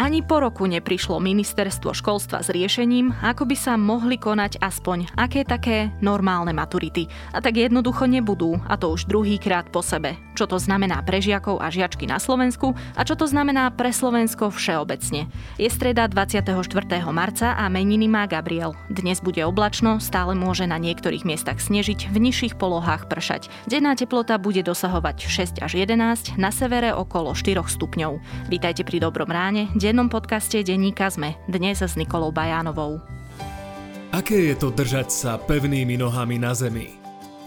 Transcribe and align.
Ani 0.00 0.24
po 0.24 0.40
roku 0.40 0.64
neprišlo 0.64 1.20
ministerstvo 1.20 1.92
školstva 1.92 2.40
s 2.40 2.48
riešením, 2.48 3.12
ako 3.20 3.44
by 3.44 3.52
sa 3.52 3.76
mohli 3.76 4.16
konať 4.16 4.56
aspoň 4.56 5.12
aké 5.12 5.44
také 5.44 5.92
normálne 6.00 6.56
maturity. 6.56 7.04
A 7.36 7.44
tak 7.44 7.60
jednoducho 7.60 8.08
nebudú, 8.08 8.56
a 8.64 8.80
to 8.80 8.96
už 8.96 9.04
druhýkrát 9.04 9.68
po 9.68 9.84
sebe. 9.84 10.16
Čo 10.40 10.48
to 10.48 10.56
znamená 10.56 11.04
pre 11.04 11.20
žiakov 11.20 11.60
a 11.60 11.68
žiačky 11.68 12.08
na 12.08 12.16
Slovensku 12.16 12.72
a 12.96 13.04
čo 13.04 13.12
to 13.12 13.28
znamená 13.28 13.68
pre 13.76 13.92
Slovensko 13.92 14.48
všeobecne. 14.48 15.28
Je 15.60 15.68
streda 15.68 16.08
24. 16.08 16.48
marca 17.12 17.52
a 17.52 17.68
meniny 17.68 18.08
má 18.08 18.24
Gabriel. 18.24 18.72
Dnes 18.88 19.20
bude 19.20 19.44
oblačno, 19.44 20.00
stále 20.00 20.32
môže 20.32 20.64
na 20.64 20.80
niektorých 20.80 21.28
miestach 21.28 21.60
snežiť, 21.60 22.08
v 22.08 22.16
nižších 22.24 22.56
polohách 22.56 23.04
pršať. 23.04 23.52
Denná 23.68 23.92
teplota 23.92 24.40
bude 24.40 24.64
dosahovať 24.64 25.28
6 25.28 25.60
až 25.60 25.76
11, 25.76 26.40
na 26.40 26.48
severe 26.48 26.96
okolo 26.96 27.36
4 27.36 27.68
stupňov. 27.68 28.48
Vítajte 28.48 28.80
pri 28.80 29.04
Dobrom 29.04 29.28
ráne, 29.28 29.68
dennom 29.90 30.06
podcaste 30.06 30.62
Denníka 30.62 31.10
Zme, 31.10 31.34
dnes 31.50 31.82
s 31.82 31.98
Nikolou 31.98 32.30
Bajánovou. 32.30 33.02
Aké 34.14 34.38
je 34.38 34.54
to 34.54 34.70
držať 34.70 35.10
sa 35.10 35.34
pevnými 35.34 35.98
nohami 35.98 36.38
na 36.38 36.54
zemi? 36.54 36.94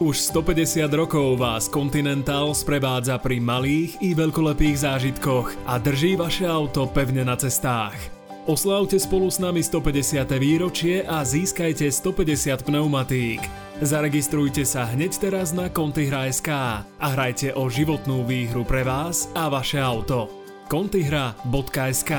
Už 0.03 0.19
150 0.19 0.91
rokov 0.91 1.39
vás 1.39 1.71
Continental 1.71 2.51
sprevádza 2.51 3.15
pri 3.23 3.39
malých 3.39 3.95
i 4.03 4.11
veľkolepých 4.11 4.75
zážitkoch 4.75 5.55
a 5.71 5.79
drží 5.79 6.19
vaše 6.19 6.43
auto 6.43 6.83
pevne 6.91 7.23
na 7.23 7.39
cestách. 7.39 7.95
Oslávte 8.43 8.99
spolu 8.99 9.31
s 9.31 9.39
nami 9.39 9.63
150. 9.63 10.27
výročie 10.35 11.07
a 11.07 11.23
získajte 11.23 11.87
150 11.87 12.59
pneumatík. 12.67 13.39
Zaregistrujte 13.79 14.67
sa 14.67 14.83
hneď 14.91 15.15
teraz 15.15 15.55
na 15.55 15.71
Contihra.sk 15.71 16.51
a 16.83 17.07
hrajte 17.07 17.55
o 17.55 17.71
životnú 17.71 18.27
výhru 18.27 18.67
pre 18.67 18.83
vás 18.83 19.31
a 19.31 19.47
vaše 19.47 19.79
auto 19.79 20.42
kontihra.sk 20.67 22.11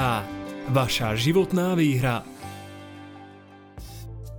Vaša 0.73 1.13
životná 1.13 1.77
výhra. 1.77 2.25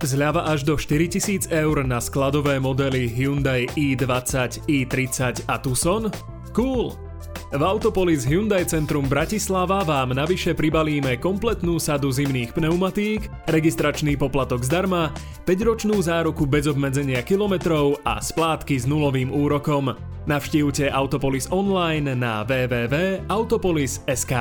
Zľava 0.02 0.50
až 0.52 0.66
do 0.68 0.76
4000 0.76 1.48
eur 1.48 1.86
na 1.86 2.02
skladové 2.02 2.60
modely 2.60 3.08
Hyundai 3.08 3.64
i20, 3.78 4.68
i30 4.68 5.48
a 5.48 5.56
Tucson? 5.56 6.12
Cool! 6.52 7.05
V 7.46 7.62
Autopolis 7.62 8.26
Hyundai 8.26 8.66
Centrum 8.66 9.06
Bratislava 9.06 9.86
vám 9.86 10.18
navyše 10.18 10.50
pribalíme 10.50 11.14
kompletnú 11.22 11.78
sadu 11.78 12.10
zimných 12.10 12.50
pneumatík, 12.50 13.30
registračný 13.46 14.18
poplatok 14.18 14.66
zdarma, 14.66 15.14
5-ročnú 15.46 15.94
záruku 16.02 16.42
bez 16.42 16.66
obmedzenia 16.66 17.22
kilometrov 17.22 18.02
a 18.02 18.18
splátky 18.18 18.82
s 18.82 18.90
nulovým 18.90 19.30
úrokom. 19.30 19.94
Navštívte 20.26 20.90
Autopolis 20.90 21.46
online 21.54 22.18
na 22.18 22.42
www.autopolis.sk. 22.42 24.34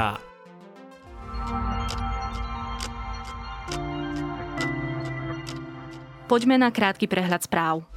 Poďme 6.26 6.58
na 6.58 6.74
krátky 6.74 7.06
prehľad 7.06 7.46
správ. 7.46 7.95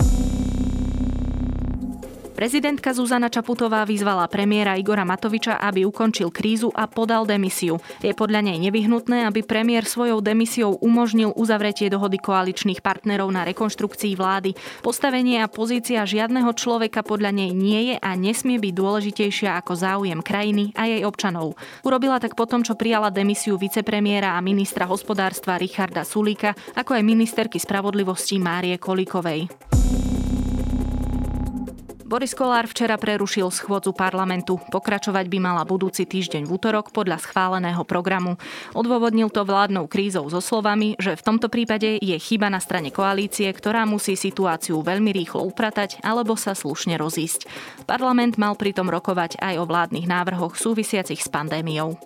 Prezidentka 2.39 2.95
Zuzana 2.95 3.27
Čaputová 3.27 3.83
vyzvala 3.83 4.31
premiéra 4.31 4.79
Igora 4.79 5.03
Matoviča, 5.03 5.59
aby 5.59 5.83
ukončil 5.83 6.31
krízu 6.31 6.71
a 6.71 6.87
podal 6.87 7.27
demisiu. 7.27 7.83
Je 7.99 8.15
podľa 8.15 8.47
nej 8.47 8.63
nevyhnutné, 8.63 9.27
aby 9.27 9.43
premiér 9.43 9.83
svojou 9.83 10.23
demisiou 10.23 10.79
umožnil 10.79 11.35
uzavretie 11.35 11.91
dohody 11.91 12.23
koaličných 12.23 12.79
partnerov 12.79 13.27
na 13.35 13.43
rekonštrukcii 13.43 14.15
vlády. 14.15 14.55
Postavenie 14.87 15.43
a 15.43 15.51
pozícia 15.51 16.07
žiadneho 16.07 16.55
človeka 16.55 17.03
podľa 17.03 17.35
nej 17.35 17.51
nie 17.51 17.91
je 17.91 17.97
a 17.99 18.15
nesmie 18.15 18.63
byť 18.63 18.71
dôležitejšia 18.71 19.59
ako 19.59 19.75
záujem 19.75 20.23
krajiny 20.23 20.71
a 20.79 20.87
jej 20.87 21.03
občanov. 21.03 21.59
Urobila 21.83 22.23
tak 22.23 22.39
potom, 22.39 22.63
čo 22.63 22.79
prijala 22.79 23.11
demisiu 23.11 23.59
vicepremiéra 23.59 24.39
a 24.39 24.45
ministra 24.47 24.87
hospodárstva 24.87 25.59
Richarda 25.59 26.07
Sulíka, 26.07 26.55
ako 26.79 26.95
aj 26.95 27.03
ministerky 27.03 27.59
spravodlivosti 27.59 28.39
Márie 28.39 28.79
Kolíkovej. 28.79 29.78
Boris 32.09 32.33
Kolár 32.33 32.65
včera 32.65 32.97
prerušil 32.97 33.53
schôdzu 33.53 33.93
parlamentu. 33.93 34.57
Pokračovať 34.73 35.29
by 35.29 35.39
mala 35.45 35.69
budúci 35.69 36.09
týždeň 36.09 36.49
v 36.49 36.57
útorok 36.57 36.89
podľa 36.89 37.21
schváleného 37.21 37.85
programu. 37.85 38.41
Odôvodnil 38.73 39.29
to 39.29 39.45
vládnou 39.45 39.85
krízou 39.93 40.25
so 40.33 40.41
slovami, 40.41 40.97
že 40.97 41.21
v 41.21 41.21
tomto 41.21 41.53
prípade 41.53 42.01
je 42.01 42.17
chyba 42.17 42.49
na 42.49 42.65
strane 42.65 42.89
koalície, 42.89 43.53
ktorá 43.53 43.85
musí 43.85 44.17
situáciu 44.17 44.81
veľmi 44.81 45.13
rýchlo 45.13 45.45
upratať 45.53 46.01
alebo 46.01 46.33
sa 46.33 46.57
slušne 46.57 46.97
rozísť. 46.97 47.45
Parlament 47.85 48.41
mal 48.41 48.57
pritom 48.57 48.89
rokovať 48.89 49.37
aj 49.45 49.61
o 49.61 49.69
vládnych 49.69 50.09
návrhoch 50.09 50.57
súvisiacich 50.57 51.21
s 51.21 51.29
pandémiou. 51.29 52.01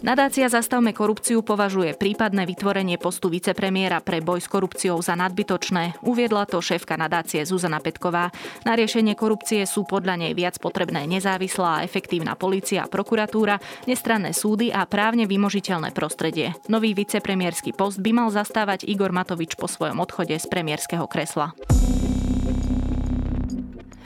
Nadácia 0.00 0.48
Zastavme 0.48 0.96
korupciu 0.96 1.44
považuje 1.44 1.92
prípadné 1.92 2.48
vytvorenie 2.48 2.96
postu 2.96 3.28
vicepremiéra 3.28 4.00
pre 4.00 4.24
boj 4.24 4.40
s 4.40 4.48
korupciou 4.48 4.96
za 5.04 5.12
nadbytočné. 5.12 6.00
Uviedla 6.00 6.48
to 6.48 6.64
šéfka 6.64 6.96
nadácie 6.96 7.44
Zuzana 7.44 7.84
Petková. 7.84 8.32
Na 8.64 8.72
riešenie 8.80 9.12
korupcie 9.12 9.68
sú 9.68 9.84
podľa 9.84 10.24
nej 10.24 10.32
viac 10.32 10.56
potrebné 10.56 11.04
nezávislá 11.04 11.80
a 11.80 11.84
efektívna 11.84 12.32
policia 12.32 12.88
a 12.88 12.90
prokuratúra, 12.90 13.60
nestranné 13.84 14.32
súdy 14.32 14.72
a 14.72 14.88
právne 14.88 15.28
vymožiteľné 15.28 15.92
prostredie. 15.92 16.56
Nový 16.72 16.96
vicepremiérsky 16.96 17.76
post 17.76 18.00
by 18.00 18.24
mal 18.24 18.32
zastávať 18.32 18.88
Igor 18.88 19.12
Matovič 19.12 19.52
po 19.60 19.68
svojom 19.68 20.00
odchode 20.00 20.32
z 20.32 20.46
premiérskeho 20.48 21.04
kresla. 21.12 21.52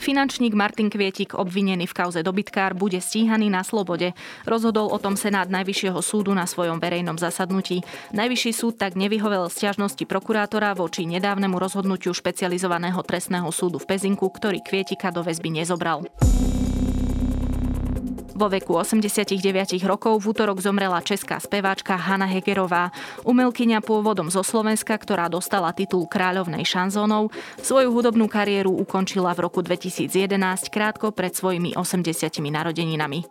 Finančník 0.04 0.52
Martin 0.52 0.92
Kvietik, 0.92 1.32
obvinený 1.32 1.88
v 1.88 1.96
kauze 1.96 2.20
dobytkár, 2.20 2.76
bude 2.76 3.00
stíhaný 3.00 3.48
na 3.48 3.64
slobode. 3.64 4.12
Rozhodol 4.44 4.92
o 4.92 5.00
tom 5.00 5.16
Senát 5.16 5.48
Najvyššieho 5.48 5.96
súdu 6.04 6.36
na 6.36 6.44
svojom 6.44 6.76
verejnom 6.76 7.16
zasadnutí. 7.16 7.80
Najvyšší 8.12 8.52
súd 8.52 8.76
tak 8.76 9.00
nevyhovel 9.00 9.48
stiažnosti 9.48 10.04
prokurátora 10.04 10.76
voči 10.76 11.08
nedávnemu 11.08 11.56
rozhodnutiu 11.56 12.12
špecializovaného 12.12 13.00
trestného 13.00 13.48
súdu 13.48 13.80
v 13.80 13.96
Pezinku, 13.96 14.28
ktorý 14.28 14.60
Kvietika 14.60 15.08
do 15.08 15.24
väzby 15.24 15.64
nezobral. 15.64 16.04
Vo 18.34 18.50
veku 18.50 18.74
89 18.74 19.78
rokov 19.86 20.18
v 20.18 20.34
útorok 20.34 20.58
zomrela 20.58 20.98
česká 20.98 21.38
speváčka 21.38 21.94
Hanna 21.94 22.26
Hegerová, 22.26 22.90
umelkyňa 23.22 23.78
pôvodom 23.78 24.26
zo 24.26 24.42
Slovenska, 24.42 24.98
ktorá 24.98 25.30
dostala 25.30 25.70
titul 25.70 26.10
kráľovnej 26.10 26.66
šanzónov. 26.66 27.30
Svoju 27.62 27.94
hudobnú 27.94 28.26
kariéru 28.26 28.74
ukončila 28.74 29.30
v 29.38 29.46
roku 29.46 29.62
2011 29.62 30.10
krátko 30.66 31.14
pred 31.14 31.30
svojimi 31.30 31.78
80 31.78 32.10
narodeninami. 32.50 33.22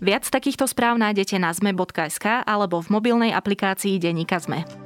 Viac 0.00 0.26
takýchto 0.26 0.66
správ 0.66 0.98
nájdete 0.98 1.38
na 1.38 1.54
zme.sk 1.54 2.42
alebo 2.42 2.82
v 2.82 2.88
mobilnej 2.88 3.30
aplikácii 3.30 4.00
Deníka 4.02 4.42
Zme. 4.42 4.79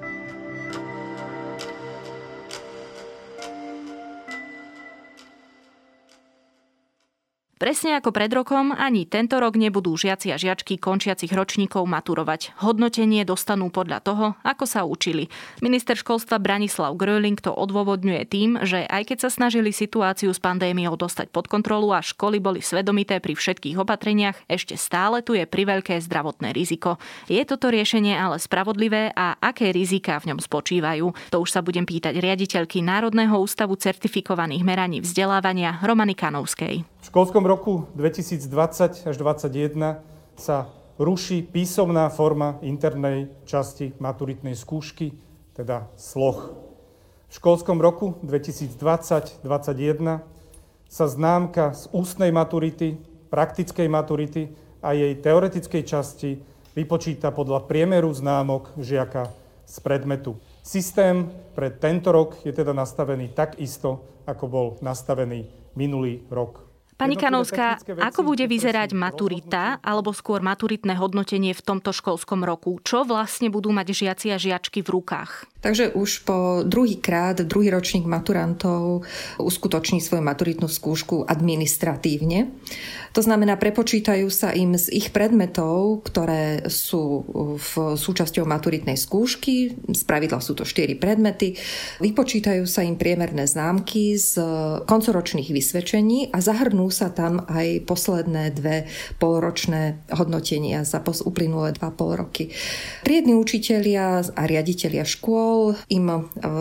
Presne 7.64 7.96
ako 7.96 8.12
pred 8.12 8.28
rokom, 8.28 8.76
ani 8.76 9.08
tento 9.08 9.40
rok 9.40 9.56
nebudú 9.56 9.96
žiaci 9.96 10.28
a 10.28 10.36
žiačky 10.36 10.76
končiacich 10.76 11.32
ročníkov 11.32 11.88
maturovať. 11.88 12.60
Hodnotenie 12.60 13.24
dostanú 13.24 13.72
podľa 13.72 14.04
toho, 14.04 14.26
ako 14.44 14.68
sa 14.68 14.84
učili. 14.84 15.32
Minister 15.64 15.96
školstva 15.96 16.36
Branislav 16.36 16.92
Gröling 16.92 17.40
to 17.40 17.56
odôvodňuje 17.56 18.22
tým, 18.28 18.60
že 18.68 18.84
aj 18.84 19.08
keď 19.08 19.18
sa 19.24 19.30
snažili 19.32 19.72
situáciu 19.72 20.28
s 20.36 20.44
pandémiou 20.44 20.92
dostať 20.92 21.32
pod 21.32 21.48
kontrolu 21.48 21.96
a 21.96 22.04
školy 22.04 22.36
boli 22.36 22.60
svedomité 22.60 23.16
pri 23.16 23.32
všetkých 23.32 23.80
opatreniach, 23.80 24.44
ešte 24.44 24.76
stále 24.76 25.24
tu 25.24 25.32
je 25.32 25.48
priveľké 25.48 25.96
zdravotné 26.04 26.52
riziko. 26.52 27.00
Je 27.32 27.40
toto 27.48 27.72
riešenie 27.72 28.12
ale 28.12 28.44
spravodlivé 28.44 29.16
a 29.16 29.40
aké 29.40 29.72
rizika 29.72 30.20
v 30.20 30.36
ňom 30.36 30.44
spočívajú? 30.44 31.32
To 31.32 31.40
už 31.40 31.48
sa 31.48 31.64
budem 31.64 31.88
pýtať 31.88 32.20
riaditeľky 32.20 32.84
Národného 32.84 33.40
ústavu 33.40 33.72
certifikovaných 33.80 34.60
meraní 34.68 35.00
vzdelávania 35.00 35.80
Romany 35.80 36.12
Kanovskej. 36.12 36.84
V 37.04 37.12
školskom 37.12 37.44
roku 37.44 37.53
2020 37.94 39.06
až 39.06 39.16
2021 39.16 40.02
sa 40.34 40.66
ruší 40.98 41.42
písomná 41.42 42.08
forma 42.10 42.58
internej 42.62 43.28
časti 43.46 43.92
maturitnej 43.98 44.54
skúšky, 44.54 45.12
teda 45.54 45.86
sloh. 45.98 46.54
V 47.30 47.34
školskom 47.42 47.82
roku 47.82 48.14
2020-2021 48.22 50.22
sa 50.86 51.06
známka 51.10 51.74
z 51.74 51.90
ústnej 51.90 52.30
maturity, 52.30 52.94
praktickej 53.30 53.88
maturity 53.90 54.54
a 54.78 54.94
jej 54.94 55.18
teoretickej 55.18 55.82
časti 55.82 56.38
vypočíta 56.78 57.34
podľa 57.34 57.66
priemeru 57.66 58.14
známok 58.14 58.70
žiaka 58.78 59.34
z 59.66 59.76
predmetu. 59.82 60.38
Systém 60.62 61.26
pre 61.58 61.74
tento 61.74 62.14
rok 62.14 62.38
je 62.46 62.54
teda 62.54 62.70
nastavený 62.70 63.34
tak 63.34 63.58
isto, 63.58 64.06
ako 64.24 64.44
bol 64.46 64.66
nastavený 64.80 65.50
minulý 65.74 66.22
rok. 66.30 66.63
Pani 66.94 67.18
Kanovská, 67.18 67.82
ako 67.98 68.22
bude 68.22 68.46
vyzerať 68.46 68.94
maturita 68.94 69.82
alebo 69.82 70.14
skôr 70.14 70.38
maturitné 70.38 70.94
hodnotenie 70.94 71.50
v 71.50 71.62
tomto 71.62 71.90
školskom 71.90 72.46
roku? 72.46 72.78
Čo 72.86 73.02
vlastne 73.02 73.50
budú 73.50 73.74
mať 73.74 73.90
žiaci 73.90 74.30
a 74.30 74.38
žiačky 74.38 74.78
v 74.86 74.94
rukách? 74.94 75.50
Takže 75.64 75.96
už 75.96 76.28
po 76.28 76.60
druhý 76.62 77.00
krát, 77.00 77.40
druhý 77.40 77.72
ročník 77.72 78.04
maturantov 78.04 79.08
uskutoční 79.40 80.04
svoju 80.04 80.20
maturitnú 80.20 80.68
skúšku 80.68 81.24
administratívne. 81.24 82.52
To 83.16 83.24
znamená, 83.24 83.56
prepočítajú 83.56 84.28
sa 84.28 84.52
im 84.52 84.76
z 84.76 84.92
ich 84.92 85.08
predmetov, 85.08 86.04
ktoré 86.04 86.68
sú 86.68 87.24
v 87.56 87.96
súčasťou 87.96 88.44
maturitnej 88.44 89.00
skúšky, 89.00 89.72
z 89.88 90.02
pravidla 90.04 90.44
sú 90.44 90.52
to 90.52 90.68
4 90.68 91.00
predmety, 91.00 91.56
vypočítajú 92.04 92.68
sa 92.68 92.84
im 92.84 93.00
priemerné 93.00 93.48
známky 93.48 94.20
z 94.20 94.36
koncoročných 94.84 95.48
vysvedčení 95.48 96.28
a 96.28 96.44
zahrnú 96.44 96.92
sa 96.94 97.10
tam 97.10 97.42
aj 97.50 97.82
posledné 97.82 98.54
dve 98.54 98.86
polročné 99.18 100.06
hodnotenia 100.14 100.86
za 100.86 101.02
uplynulé 101.02 101.74
dva 101.74 101.90
pol 101.90 102.14
roky. 102.14 102.54
Triedni 103.02 103.34
učitelia 103.34 104.22
a 104.22 104.42
riaditeľia 104.46 105.02
škôl 105.02 105.74
im 105.90 106.06
e, 106.06 106.20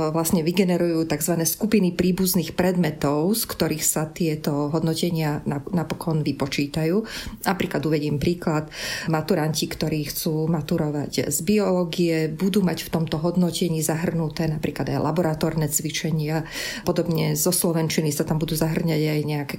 vlastne 0.10 0.42
vygenerujú 0.42 1.06
tzv. 1.06 1.38
skupiny 1.46 1.94
príbuzných 1.94 2.58
predmetov, 2.58 3.38
z 3.38 3.44
ktorých 3.46 3.86
sa 3.86 4.10
tieto 4.10 4.74
hodnotenia 4.74 5.46
napokon 5.46 6.26
vypočítajú 6.26 6.64
počítajú. 6.64 7.04
Napríklad 7.44 7.82
uvedím 7.84 8.18
príklad, 8.18 8.72
maturanti, 9.12 9.68
ktorí 9.68 10.08
chcú 10.08 10.48
maturovať 10.48 11.28
z 11.28 11.40
biológie, 11.44 12.32
budú 12.32 12.64
mať 12.64 12.88
v 12.88 12.94
tomto 12.94 13.20
hodnotení 13.20 13.84
zahrnuté 13.84 14.48
napríklad 14.48 14.88
aj 14.88 15.04
laboratórne 15.04 15.68
cvičenia. 15.68 16.48
Podobne 16.88 17.36
zo 17.36 17.52
Slovenčiny 17.52 18.16
sa 18.16 18.24
tam 18.24 18.40
budú 18.40 18.56
zahrňať 18.56 19.02
aj 19.02 19.22
nejaké 19.28 19.56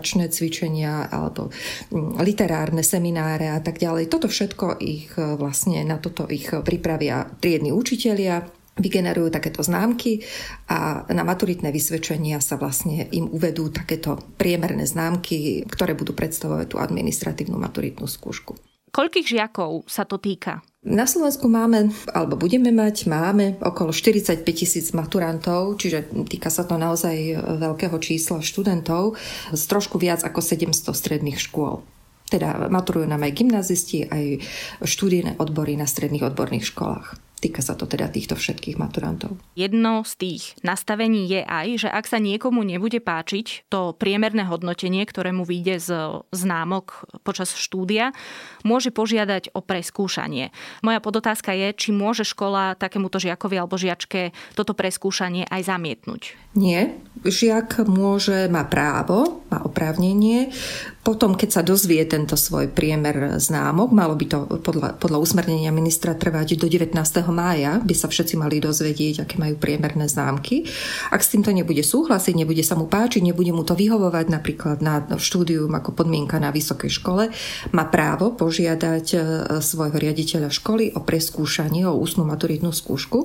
konverzačné 0.00 0.32
cvičenia 0.32 1.12
alebo 1.12 1.52
mm, 1.92 2.24
literárne 2.24 2.80
semináre 2.80 3.52
a 3.52 3.60
tak 3.60 3.76
ďalej. 3.76 4.08
Toto 4.08 4.32
všetko 4.32 4.80
ich 4.80 5.12
e, 5.20 5.36
vlastne 5.36 5.84
na 5.84 6.00
toto 6.00 6.24
ich 6.24 6.48
pripravia 6.48 7.28
triedni 7.36 7.68
učitelia 7.68 8.48
vygenerujú 8.80 9.28
takéto 9.28 9.60
známky 9.60 10.24
a 10.72 11.04
na 11.12 11.20
maturitné 11.20 11.68
vysvedčenia 11.68 12.40
sa 12.40 12.56
vlastne 12.56 13.12
im 13.12 13.28
uvedú 13.28 13.68
takéto 13.68 14.16
priemerné 14.40 14.88
známky, 14.88 15.68
ktoré 15.68 15.92
budú 15.92 16.16
predstavovať 16.16 16.66
tú 16.72 16.76
administratívnu 16.80 17.60
maturitnú 17.60 18.08
skúšku. 18.08 18.69
Koľkých 18.90 19.26
žiakov 19.38 19.86
sa 19.86 20.02
to 20.02 20.18
týka? 20.18 20.66
Na 20.80 21.04
Slovensku 21.04 21.44
máme, 21.44 21.92
alebo 22.10 22.40
budeme 22.40 22.72
mať, 22.72 23.04
máme 23.04 23.60
okolo 23.60 23.92
45 23.92 24.42
tisíc 24.48 24.90
maturantov, 24.96 25.76
čiže 25.76 26.08
týka 26.24 26.48
sa 26.48 26.64
to 26.64 26.80
naozaj 26.80 27.14
veľkého 27.60 27.94
čísla 28.00 28.40
študentov 28.40 29.14
z 29.52 29.62
trošku 29.68 30.00
viac 30.00 30.24
ako 30.24 30.40
700 30.40 30.90
stredných 30.90 31.36
škôl. 31.36 31.84
Teda 32.32 32.70
maturujú 32.72 33.04
nám 33.10 33.26
aj 33.28 33.36
gymnazisti, 33.36 34.08
aj 34.08 34.40
študijné 34.80 35.36
odbory 35.36 35.76
na 35.76 35.84
stredných 35.84 36.32
odborných 36.32 36.72
školách. 36.72 37.29
Týka 37.40 37.64
sa 37.64 37.72
to 37.72 37.88
teda 37.88 38.12
týchto 38.12 38.36
všetkých 38.36 38.76
maturantov. 38.76 39.40
Jedno 39.56 40.04
z 40.04 40.12
tých 40.20 40.42
nastavení 40.60 41.24
je 41.24 41.40
aj, 41.40 41.68
že 41.80 41.88
ak 41.88 42.04
sa 42.04 42.20
niekomu 42.20 42.60
nebude 42.60 43.00
páčiť 43.00 43.72
to 43.72 43.96
priemerné 43.96 44.44
hodnotenie, 44.44 45.00
ktoré 45.08 45.32
mu 45.32 45.48
vyjde 45.48 45.76
z 45.80 45.90
známok 46.36 47.08
počas 47.24 47.56
štúdia, 47.56 48.12
môže 48.60 48.92
požiadať 48.92 49.56
o 49.56 49.64
preskúšanie. 49.64 50.52
Moja 50.84 51.00
podotázka 51.00 51.56
je, 51.56 51.72
či 51.72 51.96
môže 51.96 52.28
škola 52.28 52.76
takémuto 52.76 53.16
žiakovi 53.16 53.56
alebo 53.56 53.80
žiačke 53.80 54.36
toto 54.52 54.76
preskúšanie 54.76 55.48
aj 55.48 55.64
zamietnúť. 55.64 56.36
Nie. 56.52 56.92
Žiak 57.24 57.88
môže, 57.88 58.52
má 58.52 58.68
právo, 58.68 59.44
má 59.48 59.64
oprávnenie 59.64 60.52
potom, 61.00 61.32
keď 61.32 61.48
sa 61.48 61.62
dozvie 61.64 62.04
tento 62.04 62.36
svoj 62.36 62.68
priemer 62.68 63.40
známok, 63.40 63.88
malo 63.88 64.12
by 64.12 64.26
to 64.28 64.38
podľa, 64.60 65.00
podľa 65.00 65.18
usmernenia 65.24 65.72
ministra 65.72 66.12
trvať 66.12 66.60
do 66.60 66.68
19. 66.68 66.92
mája, 67.32 67.80
by 67.80 67.94
sa 67.96 68.04
všetci 68.04 68.36
mali 68.36 68.60
dozvedieť, 68.60 69.24
aké 69.24 69.40
majú 69.40 69.56
priemerné 69.56 70.12
známky. 70.12 70.68
Ak 71.08 71.24
s 71.24 71.32
týmto 71.32 71.56
nebude 71.56 71.80
súhlasiť, 71.80 72.36
nebude 72.36 72.60
sa 72.60 72.76
mu 72.76 72.84
páčiť, 72.84 73.24
nebude 73.24 73.48
mu 73.48 73.64
to 73.64 73.72
vyhovovať 73.72 74.26
napríklad 74.28 74.84
na 74.84 75.00
štúdium 75.16 75.72
ako 75.72 75.96
podmienka 75.96 76.36
na 76.36 76.52
vysokej 76.52 76.92
škole, 76.92 77.32
má 77.72 77.84
právo 77.88 78.36
požiadať 78.36 79.06
e, 79.16 79.18
svojho 79.64 79.96
riaditeľa 79.96 80.52
školy 80.52 80.92
o 80.92 81.00
preskúšanie, 81.00 81.88
o 81.88 81.96
ústnu 81.96 82.28
maturitnú 82.28 82.76
skúšku. 82.76 83.24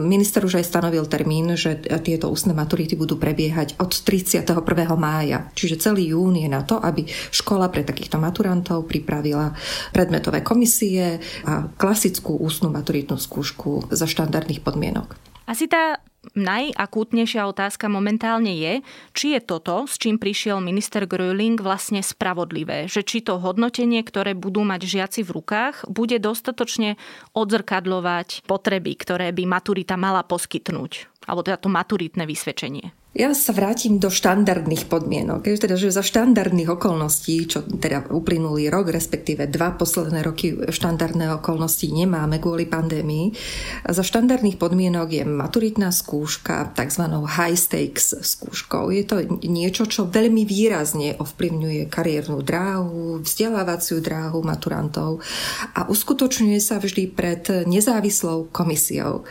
Minister 0.00 0.40
už 0.40 0.56
aj 0.56 0.72
stanovil 0.72 1.04
termín, 1.04 1.52
že 1.52 1.84
tieto 2.00 2.32
ústne 2.32 2.56
maturity 2.56 2.96
budú 2.96 3.20
prebiehať 3.20 3.76
od 3.76 3.92
31. 3.92 4.56
mája, 4.96 5.52
čiže 5.52 5.76
celý 5.84 6.16
jún 6.16 6.40
je 6.40 6.48
na 6.48 6.64
to, 6.64 6.80
aby 6.80 7.10
škola 7.28 7.68
pre 7.68 7.84
takýchto 7.84 8.16
maturantov 8.16 8.88
pripravila 8.88 9.52
predmetové 9.92 10.40
komisie 10.40 11.20
a 11.44 11.68
klasickú 11.76 12.40
ústnu 12.40 12.72
maturitnú 12.72 13.20
skúšku 13.20 13.92
za 13.92 14.08
štandardných 14.08 14.64
podmienok. 14.64 15.30
Asi 15.50 15.66
tá 15.66 15.98
najakútnejšia 16.38 17.42
otázka 17.48 17.90
momentálne 17.90 18.54
je, 18.54 18.86
či 19.16 19.34
je 19.34 19.40
toto, 19.42 19.88
s 19.88 19.98
čím 19.98 20.20
prišiel 20.20 20.62
minister 20.62 21.08
Gröling, 21.10 21.58
vlastne 21.58 22.04
spravodlivé. 22.04 22.86
Že 22.86 23.00
či 23.02 23.18
to 23.24 23.42
hodnotenie, 23.42 23.98
ktoré 24.06 24.38
budú 24.38 24.62
mať 24.62 24.86
žiaci 24.86 25.26
v 25.26 25.42
rukách, 25.42 25.90
bude 25.90 26.22
dostatočne 26.22 27.00
odzrkadlovať 27.34 28.46
potreby, 28.46 28.94
ktoré 28.94 29.34
by 29.34 29.42
maturita 29.48 29.98
mala 29.98 30.22
poskytnúť. 30.22 31.10
Alebo 31.26 31.42
teda 31.42 31.58
to 31.58 31.66
maturitné 31.72 32.30
vysvedčenie. 32.30 32.94
Ja 33.10 33.34
sa 33.34 33.50
vrátim 33.50 33.98
do 33.98 34.06
štandardných 34.06 34.86
podmienok. 34.86 35.42
Teda, 35.58 35.74
že 35.74 35.90
za 35.90 35.98
štandardných 35.98 36.70
okolností, 36.70 37.42
čo 37.50 37.66
teda 37.66 38.06
uplynulý 38.06 38.70
rok, 38.70 38.94
respektíve 38.94 39.50
dva 39.50 39.74
posledné 39.74 40.22
roky 40.22 40.54
štandardné 40.54 41.42
okolnosti 41.42 41.90
nemáme 41.90 42.38
kvôli 42.38 42.70
pandémii, 42.70 43.34
za 43.82 44.06
štandardných 44.06 44.62
podmienok 44.62 45.08
je 45.10 45.24
maturitná 45.26 45.90
skúška 45.90 46.70
tzv. 46.78 47.10
high 47.10 47.58
stakes 47.58 48.14
skúškou. 48.14 48.94
Je 48.94 49.02
to 49.02 49.26
niečo, 49.42 49.90
čo 49.90 50.06
veľmi 50.06 50.46
výrazne 50.46 51.18
ovplyvňuje 51.18 51.90
kariérnu 51.90 52.46
dráhu, 52.46 53.26
vzdelávaciu 53.26 53.98
dráhu 53.98 54.38
maturantov 54.46 55.18
a 55.74 55.82
uskutočňuje 55.90 56.62
sa 56.62 56.78
vždy 56.78 57.10
pred 57.10 57.42
nezávislou 57.66 58.54
komisiou. 58.54 59.26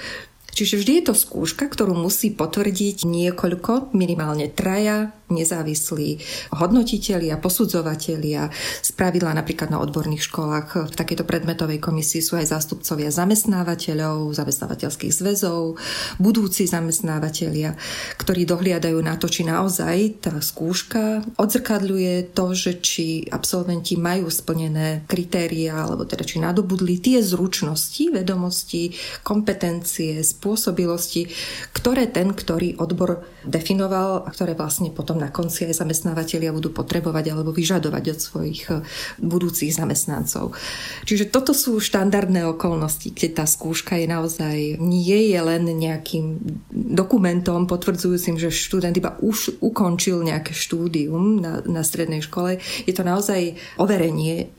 Čiže 0.54 0.80
vždy 0.82 0.92
je 1.00 1.04
to 1.10 1.16
skúška, 1.16 1.68
ktorú 1.68 1.94
musí 1.96 2.34
potvrdiť 2.34 3.06
niekoľko, 3.06 3.94
minimálne 3.96 4.50
traja 4.52 5.14
nezávislí 5.30 6.20
hodnotitelia, 6.58 7.38
posudzovatelia. 7.38 8.50
Z 8.82 8.90
pravidla 8.98 9.38
napríklad 9.38 9.70
na 9.70 9.80
odborných 9.80 10.26
školách 10.26 10.90
v 10.90 10.94
takejto 10.98 11.24
predmetovej 11.24 11.78
komisii 11.80 12.22
sú 12.26 12.36
aj 12.36 12.50
zástupcovia 12.50 13.14
zamestnávateľov, 13.14 14.34
zamestnávateľských 14.34 15.14
zväzov, 15.14 15.78
budúci 16.18 16.66
zamestnávateľia, 16.66 17.78
ktorí 18.18 18.44
dohliadajú 18.50 19.00
na 19.00 19.16
to, 19.22 19.30
či 19.30 19.46
naozaj 19.46 20.26
tá 20.26 20.34
skúška 20.42 21.22
odzrkadľuje 21.38 22.34
to, 22.34 22.46
že 22.58 22.72
či 22.82 23.08
absolventi 23.30 23.96
majú 23.96 24.28
splnené 24.34 25.06
kritéria, 25.06 25.86
alebo 25.86 26.10
teda 26.10 26.26
či 26.26 26.42
nadobudli 26.42 26.98
tie 26.98 27.22
zručnosti, 27.22 28.10
vedomosti, 28.10 28.92
kompetencie, 29.22 30.26
spôsobilosti, 30.40 31.28
ktoré 31.76 32.08
ten, 32.08 32.32
ktorý 32.32 32.80
odbor 32.80 33.28
definoval 33.44 34.24
a 34.24 34.30
ktoré 34.32 34.56
vlastne 34.56 34.88
potom 34.96 35.20
na 35.20 35.28
konci 35.28 35.68
aj 35.68 35.84
zamestnávateľia 35.84 36.56
budú 36.56 36.72
potrebovať 36.72 37.36
alebo 37.36 37.52
vyžadovať 37.52 38.04
od 38.16 38.20
svojich 38.20 38.62
eh, 38.72 38.80
budúcich 39.20 39.76
zamestnancov. 39.76 40.56
Čiže 41.04 41.28
toto 41.28 41.52
sú 41.52 41.84
štandardné 41.84 42.48
okolnosti, 42.48 43.12
keď 43.12 43.44
tá 43.44 43.46
skúška 43.46 44.00
je 44.00 44.08
naozaj 44.08 44.56
nie 44.80 45.36
je 45.36 45.40
len 45.44 45.68
nejakým 45.68 46.40
dokumentom 46.72 47.68
potvrdzujúcim, 47.68 48.40
že 48.40 48.54
študent 48.54 48.96
iba 48.96 49.20
už 49.20 49.60
ukončil 49.60 50.24
nejaké 50.24 50.56
štúdium 50.56 51.44
na, 51.44 51.60
na 51.68 51.84
strednej 51.84 52.24
škole. 52.24 52.62
Je 52.88 52.94
to 52.96 53.04
naozaj 53.04 53.58
overenie 53.76 54.54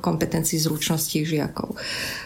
kompetencií 0.00 0.62
zručností 0.62 1.26
žiakov. 1.26 1.74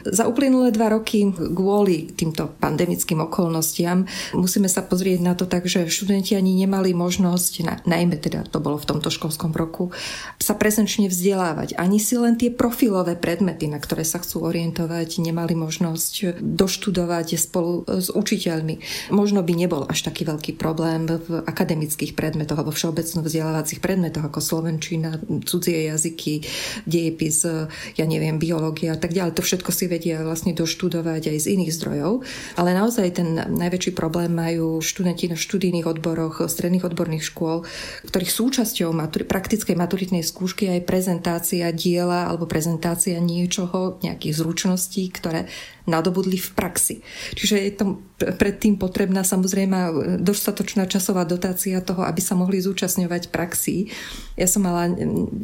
Za 0.05 0.29
uplynulé 0.29 0.71
dva 0.71 0.93
roky 0.93 1.25
kvôli 1.33 2.13
týmto 2.13 2.53
pandemickým 2.61 3.00
okolnostiam 3.09 4.05
musíme 4.35 4.69
sa 4.69 4.83
pozrieť 4.83 5.21
na 5.23 5.33
to 5.39 5.47
tak, 5.47 5.65
že 5.71 5.87
študenti 5.87 6.35
ani 6.35 6.53
nemali 6.59 6.91
možnosť 6.93 7.53
na, 7.63 7.75
najmä 7.87 8.19
teda 8.19 8.45
to 8.51 8.59
bolo 8.59 8.77
v 8.77 8.89
tomto 8.91 9.09
školskom 9.09 9.55
roku, 9.55 9.95
sa 10.43 10.59
prezenčne 10.59 11.07
vzdelávať. 11.07 11.79
Ani 11.79 12.03
si 12.03 12.19
len 12.19 12.35
tie 12.35 12.51
profilové 12.51 13.15
predmety, 13.15 13.71
na 13.71 13.79
ktoré 13.79 14.03
sa 14.03 14.19
chcú 14.19 14.43
orientovať, 14.43 15.23
nemali 15.23 15.55
možnosť 15.55 16.43
doštudovať 16.43 17.39
spolu 17.39 17.87
s 17.87 18.11
učiteľmi. 18.11 19.09
Možno 19.15 19.47
by 19.47 19.53
nebol 19.55 19.87
až 19.87 20.11
taký 20.11 20.27
veľký 20.27 20.59
problém 20.59 21.07
v 21.07 21.47
akademických 21.47 22.19
predmetoch 22.19 22.59
alebo 22.59 22.75
všeobecno 22.75 23.23
vzdelávacích 23.23 23.79
predmetoch 23.79 24.27
ako 24.27 24.43
slovenčina, 24.43 25.23
cudzie 25.47 25.87
jazyky, 25.87 26.43
dejepis, 26.91 27.47
ja 27.95 28.05
neviem, 28.05 28.43
biológia 28.43 28.97
a 28.97 28.99
tak 28.99 29.15
ďalej. 29.15 29.39
To 29.39 29.47
všetko 29.47 29.71
si 29.71 29.87
vedia 29.87 30.27
vlastne 30.27 30.51
doštudovať 30.51 31.31
aj 31.31 31.39
z 31.39 31.47
iných 31.55 31.73
zdrojov. 31.79 32.27
Ale 32.59 32.75
naozaj 32.75 32.90
ten 32.93 33.39
najväčší 33.39 33.95
problém 33.95 34.35
majú 34.35 34.83
študenti 34.83 35.31
na 35.31 35.39
študijných 35.39 35.87
odboroch, 35.87 36.43
stredných 36.45 36.83
odborných 36.83 37.25
škôl, 37.25 37.63
ktorých 38.07 38.33
súčasťou 38.35 38.91
maturi- 38.91 39.29
praktickej 39.29 39.79
maturitnej 39.79 40.27
skúšky 40.27 40.67
je 40.67 40.83
aj 40.83 40.89
prezentácia 40.89 41.71
diela 41.71 42.27
alebo 42.27 42.51
prezentácia 42.51 43.23
niečoho, 43.23 44.03
nejakých 44.03 44.35
zručností, 44.41 45.07
ktoré 45.15 45.47
nadobudli 45.91 46.39
v 46.39 46.51
praxi. 46.55 46.97
Čiže 47.35 47.57
je 47.57 47.73
to 47.75 47.85
predtým 48.21 48.77
potrebná 48.77 49.25
samozrejme 49.25 49.77
dostatočná 50.21 50.85
časová 50.87 51.25
dotácia 51.25 51.81
toho, 51.81 52.05
aby 52.05 52.21
sa 52.21 52.37
mohli 52.37 52.61
zúčastňovať 52.61 53.33
praxi. 53.33 53.91
Ja 54.37 54.45
som 54.45 54.69
mala 54.69 54.93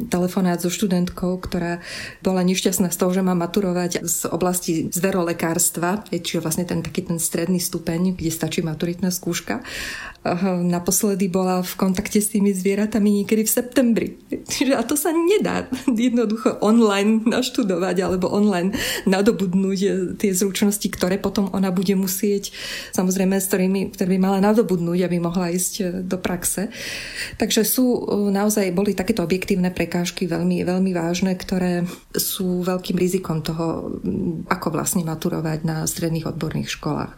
telefonát 0.07 0.61
so 0.61 0.69
študentkou, 0.69 1.41
ktorá 1.41 1.81
bola 2.21 2.45
nešťastná 2.45 2.93
z 2.93 2.97
toho, 2.97 3.11
že 3.11 3.25
má 3.25 3.33
maturovať 3.33 4.05
z 4.05 4.17
oblasti 4.29 4.73
zverolekárstva, 4.93 6.05
čiže 6.07 6.39
vlastne 6.39 6.69
ten 6.69 6.85
taký 6.85 7.03
ten 7.03 7.17
stredný 7.37 7.61
stupeň, 7.61 8.17
kde 8.17 8.33
stačí 8.33 8.65
maturitná 8.65 9.13
skúška. 9.13 9.61
Naposledy 10.65 11.29
bola 11.29 11.61
v 11.61 11.73
kontakte 11.77 12.17
s 12.17 12.33
tými 12.33 12.49
zvieratami 12.49 13.21
niekedy 13.21 13.45
v 13.45 13.53
septembri. 13.53 14.07
A 14.73 14.81
to 14.81 14.97
sa 14.97 15.13
nedá 15.13 15.69
jednoducho 15.85 16.57
online 16.65 17.21
naštudovať 17.29 18.01
alebo 18.01 18.33
online 18.33 18.73
nadobudnúť 19.05 19.79
tie 20.17 20.31
zručnosti, 20.33 20.89
ktoré 20.89 21.21
potom 21.21 21.53
ona 21.53 21.69
bude 21.69 21.93
musieť, 21.93 22.49
samozrejme, 22.97 23.37
s 23.37 23.45
ktorými, 23.53 23.93
ktoré 23.93 24.17
by 24.17 24.19
mala 24.19 24.39
nadobudnúť, 24.41 25.05
aby 25.05 25.21
mohla 25.21 25.53
ísť 25.53 25.73
e, 25.77 25.83
do 26.01 26.17
praxe. 26.17 26.73
Takže 27.37 27.61
sú 27.61 27.85
naozaj, 28.33 28.73
boli 28.73 28.97
takéto 28.97 29.21
objektívne 29.21 29.69
prekážky 29.69 30.25
veľmi, 30.25 30.65
veľmi 30.65 30.91
vážne, 30.97 31.37
ktoré 31.37 31.85
sú 32.17 32.65
veľkým 32.65 32.97
rizikom 32.97 33.45
toho, 33.45 33.93
ako 34.49 34.67
vlastne 34.73 35.05
maturovať 35.05 35.59
na 35.61 35.85
stredných 35.85 36.25
odborných 36.25 36.73
školách. 36.73 37.13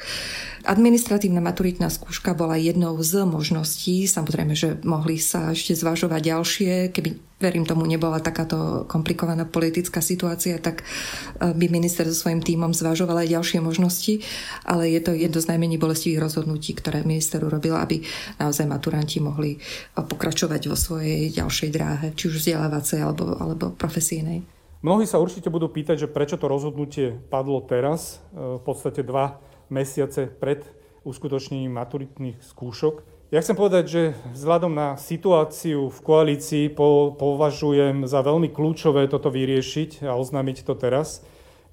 Administratívna 0.68 1.40
maturitná 1.40 1.88
skúška 1.88 2.36
bola 2.36 2.60
jednou 2.60 3.00
z 3.00 3.24
možností. 3.24 4.04
Samozrejme, 4.04 4.54
že 4.60 4.76
mohli 4.84 5.16
sa 5.16 5.56
ešte 5.56 5.72
zvažovať 5.72 6.36
ďalšie. 6.36 6.72
Keby, 6.92 7.40
verím 7.40 7.64
tomu, 7.64 7.88
nebola 7.88 8.20
takáto 8.20 8.84
komplikovaná 8.92 9.48
politická 9.48 10.04
situácia, 10.04 10.60
tak 10.60 10.84
e, 10.84 11.56
by 11.56 11.66
minister 11.72 12.04
so 12.12 12.28
svojím 12.28 12.44
tímom 12.44 12.76
zvažoval 12.76 13.24
aj 13.24 13.40
ďalšie 13.40 13.60
možnosti. 13.64 14.20
Ale 14.68 14.92
je 14.92 15.00
to 15.00 15.16
jedno 15.16 15.40
z 15.40 15.48
najmenej 15.48 15.80
bolestivých 15.80 16.20
rozhodnutí, 16.20 16.76
ktoré 16.76 17.08
minister 17.08 17.40
urobil, 17.40 17.80
aby 17.80 18.04
naozaj 18.36 18.68
maturanti 18.68 19.24
mohli 19.24 19.56
e, 19.56 19.60
pokračovať 19.96 20.62
vo 20.68 20.76
svojej 20.76 21.32
ďalšej 21.40 21.70
dráhe, 21.72 22.08
či 22.20 22.28
už 22.28 22.44
vzdelávacej 22.44 23.00
alebo, 23.00 23.40
alebo 23.40 23.72
profesijnej. 23.72 24.44
Mnohí 24.84 25.08
sa 25.08 25.24
určite 25.24 25.48
budú 25.48 25.72
pýtať, 25.72 26.04
že 26.04 26.12
prečo 26.12 26.36
to 26.36 26.52
rozhodnutie 26.52 27.16
padlo 27.32 27.64
teraz, 27.64 28.20
e, 28.36 28.60
v 28.60 28.64
podstate 28.68 29.08
dva 29.08 29.40
mesiace 29.70 30.28
pred 30.28 30.66
uskutočnením 31.08 31.72
maturitných 31.74 32.38
skúšok. 32.44 33.02
Ja 33.30 33.46
chcem 33.46 33.54
povedať, 33.54 33.86
že 33.86 34.02
vzhľadom 34.34 34.74
na 34.74 34.98
situáciu 34.98 35.94
v 35.94 36.00
koalícii 36.02 36.66
po, 36.74 37.14
považujem 37.14 38.10
za 38.10 38.26
veľmi 38.26 38.50
kľúčové 38.50 39.06
toto 39.06 39.30
vyriešiť 39.30 40.10
a 40.10 40.18
oznámiť 40.18 40.66
to 40.66 40.74
teraz. 40.74 41.22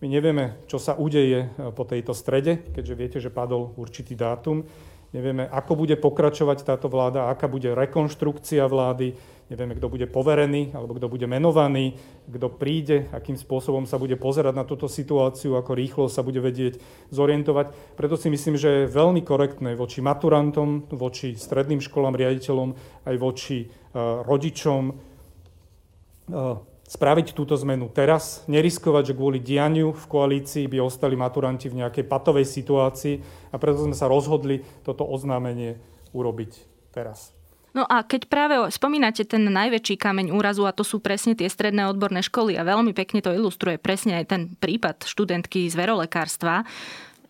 My 0.04 0.12
nevieme, 0.12 0.60
čo 0.68 0.76
sa 0.76 0.92
udeje 0.92 1.48
po 1.72 1.88
tejto 1.88 2.12
strede, 2.12 2.60
keďže 2.76 2.94
viete, 2.94 3.18
že 3.24 3.32
padol 3.32 3.72
určitý 3.80 4.12
dátum. 4.12 4.68
Nevieme, 5.16 5.48
ako 5.48 5.80
bude 5.80 5.96
pokračovať 5.96 6.68
táto 6.68 6.92
vláda, 6.92 7.32
aká 7.32 7.48
bude 7.48 7.72
rekonštrukcia 7.72 8.68
vlády, 8.68 9.16
nevieme, 9.46 9.78
kto 9.78 9.86
bude 9.86 10.06
poverený 10.10 10.74
alebo 10.74 10.98
kto 10.98 11.06
bude 11.06 11.26
menovaný, 11.30 11.94
kto 12.26 12.50
príde, 12.50 13.06
akým 13.14 13.38
spôsobom 13.38 13.86
sa 13.86 13.98
bude 13.98 14.18
pozerať 14.18 14.54
na 14.54 14.66
túto 14.66 14.90
situáciu, 14.90 15.54
ako 15.54 15.72
rýchlo 15.74 16.06
sa 16.10 16.26
bude 16.26 16.42
vedieť 16.42 16.82
zorientovať. 17.14 17.94
Preto 17.94 18.18
si 18.18 18.30
myslím, 18.30 18.58
že 18.58 18.86
je 18.86 18.92
veľmi 18.92 19.22
korektné 19.22 19.78
voči 19.78 20.02
maturantom, 20.02 20.90
voči 20.90 21.38
stredným 21.38 21.78
školám, 21.78 22.18
riaditeľom, 22.18 22.74
aj 23.06 23.16
voči 23.18 23.66
uh, 23.66 24.26
rodičom 24.26 24.82
uh, 24.90 26.58
spraviť 26.86 27.34
túto 27.34 27.58
zmenu 27.58 27.90
teraz, 27.90 28.46
neriskovať, 28.46 29.10
že 29.12 29.18
kvôli 29.18 29.42
dianiu 29.42 29.90
v 29.90 30.04
koalícii 30.06 30.70
by 30.70 30.78
ostali 30.82 31.18
maturanti 31.18 31.66
v 31.66 31.82
nejakej 31.82 32.06
patovej 32.06 32.46
situácii 32.46 33.14
a 33.50 33.56
preto 33.58 33.82
sme 33.82 33.94
sa 33.98 34.06
rozhodli 34.06 34.62
toto 34.86 35.02
oznámenie 35.02 35.82
urobiť 36.14 36.52
teraz. 36.94 37.35
No 37.76 37.84
a 37.84 38.00
keď 38.08 38.32
práve 38.32 38.56
spomínate 38.72 39.28
ten 39.28 39.44
najväčší 39.44 40.00
kameň 40.00 40.32
úrazu, 40.32 40.64
a 40.64 40.72
to 40.72 40.80
sú 40.80 40.96
presne 41.04 41.36
tie 41.36 41.44
stredné 41.44 41.84
odborné 41.92 42.24
školy, 42.24 42.56
a 42.56 42.64
veľmi 42.64 42.96
pekne 42.96 43.20
to 43.20 43.36
ilustruje 43.36 43.76
presne 43.76 44.16
aj 44.16 44.24
ten 44.32 44.42
prípad 44.56 45.04
študentky 45.04 45.68
z 45.68 45.76
verolekárstva, 45.76 46.64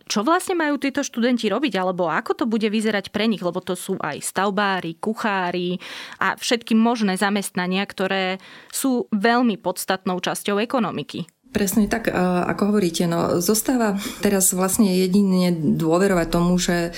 čo 0.07 0.23
vlastne 0.23 0.55
majú 0.55 0.79
títo 0.79 1.03
študenti 1.03 1.51
robiť, 1.51 1.75
alebo 1.75 2.07
ako 2.07 2.31
to 2.31 2.45
bude 2.47 2.63
vyzerať 2.63 3.11
pre 3.11 3.27
nich, 3.27 3.43
lebo 3.43 3.59
to 3.59 3.75
sú 3.75 3.99
aj 3.99 4.23
stavbári, 4.23 4.95
kuchári 5.03 5.83
a 6.23 6.39
všetky 6.39 6.79
možné 6.79 7.19
zamestnania, 7.19 7.83
ktoré 7.83 8.39
sú 8.71 9.11
veľmi 9.11 9.59
podstatnou 9.59 10.15
časťou 10.23 10.63
ekonomiky. 10.63 11.27
Presne 11.51 11.91
tak, 11.91 12.07
ako 12.47 12.71
hovoríte, 12.71 13.03
no 13.03 13.43
zostáva 13.43 13.99
teraz 14.23 14.55
vlastne 14.55 14.95
jedine 14.95 15.51
dôverovať 15.75 16.27
tomu, 16.31 16.55
že 16.55 16.95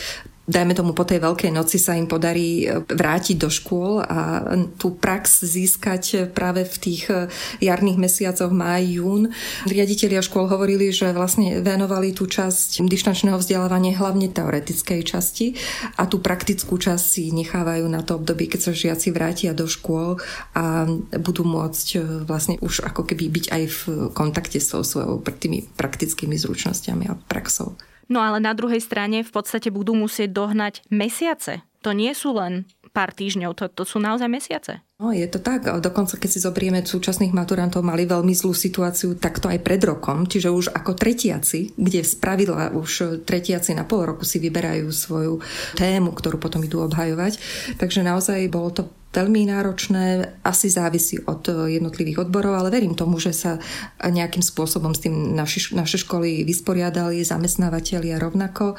dajme 0.50 0.74
tomu 0.74 0.98
po 0.98 1.06
tej 1.06 1.22
veľkej 1.22 1.53
noci 1.53 1.77
sa 1.77 1.94
im 1.94 2.10
podarí 2.10 2.65
e, 2.65 2.82
vrátiť 2.82 3.38
do 3.38 3.53
škôl 3.53 4.01
a 4.01 4.41
tú 4.82 4.98
prax 4.98 5.46
získať 5.46 6.34
práve 6.34 6.65
v 6.65 6.75
tých 6.82 7.03
e, 7.08 7.29
jarných 7.62 8.01
mesiacoch 8.01 8.50
máj, 8.50 8.98
jún. 8.98 9.29
Riaditeľia 9.70 10.25
škôl 10.25 10.50
hovorili, 10.50 10.89
že 10.89 11.13
vlastne 11.13 11.62
venovali 11.62 12.12
tú 12.18 12.25
časť 12.25 12.82
dištančného 12.82 13.38
vzdelávania 13.38 13.94
hlavne 13.96 14.34
teoretickej 14.34 15.01
časti 15.06 15.53
a 16.01 16.10
tú 16.10 16.18
praktickú 16.18 16.82
časť 16.82 17.06
si 17.06 17.24
nechávajú 17.29 17.86
na 17.86 18.01
to 18.01 18.18
obdobie, 18.18 18.50
keď 18.50 18.60
sa 18.60 18.72
žiaci 18.74 19.13
vrátia 19.13 19.53
do 19.53 19.70
škôl 19.70 20.18
a 20.58 20.89
budú 21.22 21.46
môcť 21.46 21.88
e, 21.96 21.98
vlastne 22.25 22.58
už 22.60 22.82
ako 22.89 23.06
keby 23.06 23.29
byť 23.29 23.46
aj 23.53 23.63
v 23.70 23.79
kontakte 24.18 24.58
so 24.58 24.82
svojou 24.82 25.22
tými 25.22 25.70
praktickými 25.77 26.36
zručnosťami 26.36 27.06
a 27.08 27.13
praxou. 27.29 27.77
No 28.09 28.25
ale 28.25 28.41
na 28.41 28.57
druhej 28.57 28.81
strane 28.81 29.21
v 29.21 29.31
podstate 29.31 29.69
budú 29.69 29.93
musieť 29.93 30.33
dohnať 30.33 30.81
mesiace. 30.89 31.61
To 31.85 31.95
nie 31.95 32.11
sú 32.11 32.35
len 32.35 32.67
pár 32.89 33.13
týždňov, 33.13 33.53
to, 33.55 33.69
to 33.69 33.83
sú 33.85 34.01
naozaj 34.01 34.27
mesiace. 34.27 34.81
No, 34.99 35.15
je 35.15 35.23
to 35.31 35.39
tak. 35.39 35.63
Dokonca, 35.63 36.19
keď 36.19 36.29
si 36.29 36.43
zobrieme 36.43 36.83
súčasných 36.83 37.31
maturantov, 37.31 37.87
mali 37.87 38.03
veľmi 38.03 38.35
zlú 38.35 38.51
situáciu 38.51 39.15
takto 39.15 39.47
aj 39.47 39.63
pred 39.63 39.79
rokom, 39.79 40.27
čiže 40.27 40.51
už 40.51 40.75
ako 40.75 40.91
tretiaci, 40.97 41.79
kde 41.79 42.03
spravidla 42.03 42.75
už 42.75 43.23
tretiaci 43.23 43.79
na 43.79 43.87
pol 43.87 44.11
roku 44.11 44.27
si 44.27 44.43
vyberajú 44.43 44.91
svoju 44.91 45.39
tému, 45.79 46.11
ktorú 46.11 46.35
potom 46.35 46.59
idú 46.65 46.83
obhajovať. 46.83 47.39
Takže 47.79 48.03
naozaj 48.03 48.51
bolo 48.51 48.75
to 48.75 48.83
veľmi 49.09 49.49
náročné, 49.49 50.37
asi 50.45 50.69
závisí 50.69 51.17
od 51.25 51.41
jednotlivých 51.49 52.29
odborov, 52.29 52.61
ale 52.61 52.69
verím 52.69 52.93
tomu, 52.93 53.17
že 53.17 53.33
sa 53.33 53.57
nejakým 53.97 54.45
spôsobom 54.45 54.93
s 54.93 55.01
tým 55.01 55.33
naši, 55.33 55.73
naše 55.73 55.97
školy 55.97 56.45
vysporiadali, 56.45 57.25
zamestnávateľia 57.25 58.21
rovnako. 58.21 58.77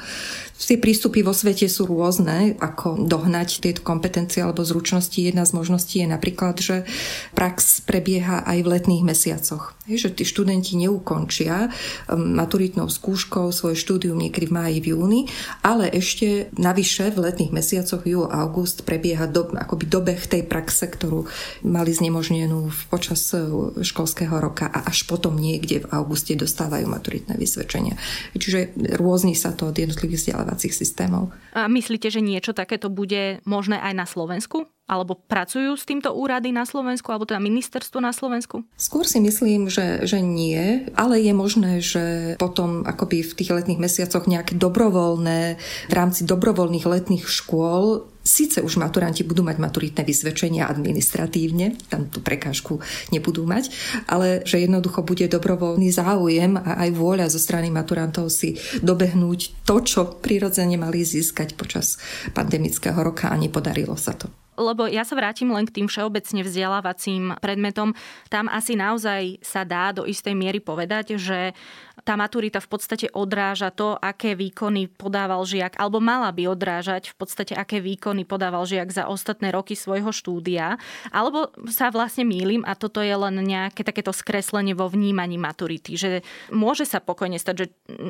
Tie 0.55 0.79
prístupy 0.79 1.19
vo 1.19 1.35
svete 1.35 1.67
sú 1.67 1.83
rôzne, 1.83 2.55
ako 2.63 3.09
dohnať 3.11 3.59
tieto 3.59 3.81
kompetencie 3.83 4.39
alebo 4.39 4.63
zručnosti. 4.63 5.19
Jedna 5.19 5.43
z 5.43 5.51
možností 5.57 5.99
je 5.99 6.07
napríklad, 6.07 6.55
že 6.63 6.87
prax 7.35 7.83
prebieha 7.83 8.47
aj 8.47 8.57
v 8.63 8.71
letných 8.71 9.03
mesiacoch. 9.03 9.75
Je, 9.89 9.99
že 9.99 10.13
tí 10.13 10.23
študenti 10.23 10.79
neukončia 10.79 11.67
um, 11.67 12.37
maturitnou 12.39 12.87
skúškou 12.87 13.51
svoje 13.51 13.75
štúdium 13.75 14.15
niekedy 14.15 14.47
v 14.47 14.55
máji, 14.55 14.77
v 14.79 14.95
júni, 14.95 15.21
ale 15.65 15.91
ešte 15.91 16.53
navyše 16.55 17.11
v 17.11 17.27
letných 17.27 17.51
mesiacoch 17.51 18.05
júl, 18.07 18.29
august 18.29 18.87
prebieha 18.87 19.27
do, 19.27 19.51
akoby 19.51 19.89
dobeh 20.21 20.29
tej 20.29 20.43
praxe, 20.45 20.85
ktorú 20.85 21.25
mali 21.65 21.89
znemožnenú 21.89 22.69
počas 22.93 23.25
e, 23.33 23.41
školského 23.81 24.37
roka 24.37 24.69
a 24.69 24.85
až 24.85 25.09
potom 25.09 25.33
niekde 25.33 25.81
v 25.81 25.89
auguste 25.89 26.37
dostávajú 26.37 26.85
maturitné 26.85 27.33
vysvedčenia. 27.41 27.97
Čiže 28.37 28.77
rôzni 29.01 29.33
sa 29.33 29.49
to 29.57 29.73
od 29.73 29.75
jednotlivých 29.77 30.21
vzdelávacích 30.21 30.73
systémov. 30.77 31.33
A 31.57 31.65
myslíte, 31.65 32.13
že 32.13 32.21
niečo 32.21 32.53
takéto 32.53 32.93
bude 32.93 33.41
možné 33.49 33.81
aj 33.81 33.93
na 33.97 34.05
Slovensku? 34.05 34.69
alebo 34.91 35.15
pracujú 35.15 35.71
s 35.79 35.87
týmto 35.87 36.11
úrady 36.11 36.51
na 36.51 36.67
Slovensku, 36.67 37.07
alebo 37.15 37.23
teda 37.23 37.39
ministerstvo 37.39 38.03
na 38.03 38.11
Slovensku? 38.11 38.67
Skôr 38.75 39.07
si 39.07 39.23
myslím, 39.23 39.71
že, 39.71 40.03
že 40.03 40.19
nie, 40.19 40.83
ale 40.99 41.15
je 41.23 41.31
možné, 41.31 41.79
že 41.79 42.35
potom 42.35 42.83
akoby 42.83 43.23
v 43.23 43.31
tých 43.31 43.55
letných 43.55 43.79
mesiacoch 43.79 44.27
nejaké 44.27 44.59
dobrovoľné, 44.59 45.55
v 45.87 45.93
rámci 45.95 46.27
dobrovoľných 46.27 46.83
letných 46.83 47.23
škôl 47.23 48.10
Síce 48.21 48.61
už 48.61 48.77
maturanti 48.77 49.25
budú 49.25 49.41
mať 49.41 49.57
maturitné 49.57 50.05
vysvedčenia 50.05 50.69
administratívne, 50.69 51.73
tam 51.89 52.05
tú 52.05 52.21
prekážku 52.21 52.77
nebudú 53.09 53.49
mať, 53.49 53.73
ale 54.05 54.45
že 54.45 54.61
jednoducho 54.61 55.01
bude 55.01 55.25
dobrovoľný 55.25 55.89
záujem 55.89 56.53
a 56.61 56.85
aj 56.85 56.89
vôľa 56.93 57.33
zo 57.33 57.41
strany 57.41 57.73
maturantov 57.73 58.29
si 58.29 58.61
dobehnúť 58.85 59.65
to, 59.65 59.81
čo 59.81 60.01
prirodzene 60.21 60.77
mali 60.77 61.01
získať 61.01 61.57
počas 61.57 61.97
pandemického 62.37 62.97
roka 63.01 63.33
a 63.33 63.35
nepodarilo 63.35 63.97
sa 63.97 64.13
to 64.13 64.29
lebo 64.61 64.85
ja 64.85 65.01
sa 65.01 65.17
vrátim 65.17 65.49
len 65.49 65.65
k 65.65 65.81
tým 65.81 65.87
všeobecne 65.89 66.45
vzdelávacím 66.45 67.33
predmetom. 67.41 67.97
Tam 68.29 68.45
asi 68.45 68.77
naozaj 68.77 69.41
sa 69.41 69.65
dá 69.65 69.89
do 69.89 70.05
istej 70.05 70.37
miery 70.37 70.61
povedať, 70.61 71.17
že 71.17 71.57
tá 72.01 72.17
maturita 72.17 72.57
v 72.57 72.69
podstate 72.69 73.07
odráža 73.13 73.69
to, 73.69 73.95
aké 73.97 74.33
výkony 74.33 74.89
podával 74.89 75.45
žiak, 75.45 75.77
alebo 75.77 76.01
mala 76.01 76.29
by 76.33 76.49
odrážať 76.49 77.13
v 77.13 77.15
podstate, 77.21 77.53
aké 77.53 77.79
výkony 77.79 78.25
podával 78.25 78.65
žiak 78.65 78.89
za 78.89 79.05
ostatné 79.05 79.53
roky 79.53 79.77
svojho 79.77 80.09
štúdia, 80.09 80.81
alebo 81.13 81.53
sa 81.69 81.93
vlastne 81.93 82.25
mýlim 82.25 82.65
a 82.65 82.73
toto 82.73 82.99
je 82.99 83.13
len 83.13 83.35
nejaké 83.41 83.85
takéto 83.85 84.09
skreslenie 84.11 84.73
vo 84.73 84.89
vnímaní 84.89 85.37
maturity, 85.37 85.97
že 85.97 86.11
môže 86.49 86.85
sa 86.85 86.97
pokojne 86.97 87.37
stať, 87.37 87.55
že 87.55 87.65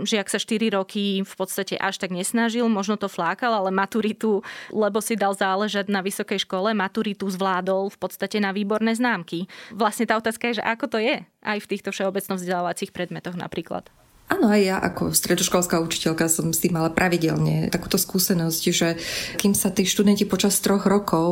žiak 0.07 0.27
sa 0.31 0.39
4 0.39 0.77
roky 0.77 1.21
v 1.21 1.36
podstate 1.36 1.75
až 1.75 2.00
tak 2.00 2.15
nesnažil, 2.15 2.67
možno 2.71 2.95
to 2.95 3.12
flákal, 3.12 3.51
ale 3.51 3.69
maturitu, 3.74 4.43
lebo 4.71 5.03
si 5.03 5.19
dal 5.19 5.36
záležať 5.36 5.91
na 5.91 6.00
vysokej 6.00 6.43
škole, 6.43 6.71
maturitu 6.71 7.27
zvládol 7.27 7.91
v 7.91 7.98
podstate 7.98 8.39
na 8.39 8.55
výborné 8.55 8.95
známky. 8.95 9.45
Vlastne 9.74 10.07
tá 10.07 10.15
otázka 10.15 10.51
je, 10.51 10.60
že 10.60 10.63
ako 10.63 10.86
to 10.88 10.98
je 11.01 11.24
aj 11.41 11.57
v 11.57 11.69
týchto 11.69 11.89
všeobecno 11.89 12.38
vzdelávacích 12.38 12.93
predmetoch 12.93 13.33
napríklad. 13.33 13.80
Áno, 14.31 14.47
aj 14.47 14.61
ja 14.63 14.79
ako 14.79 15.11
stredoškolská 15.11 15.83
učiteľka 15.83 16.31
som 16.31 16.55
s 16.55 16.63
tým 16.63 16.79
mala 16.79 16.88
pravidelne 16.88 17.67
takúto 17.67 18.00
skúsenosť, 18.00 18.63
že 18.71 18.95
kým 19.35 19.51
sa 19.51 19.75
tí 19.75 19.83
študenti 19.83 20.23
počas 20.23 20.55
troch 20.63 20.88
rokov 20.88 21.27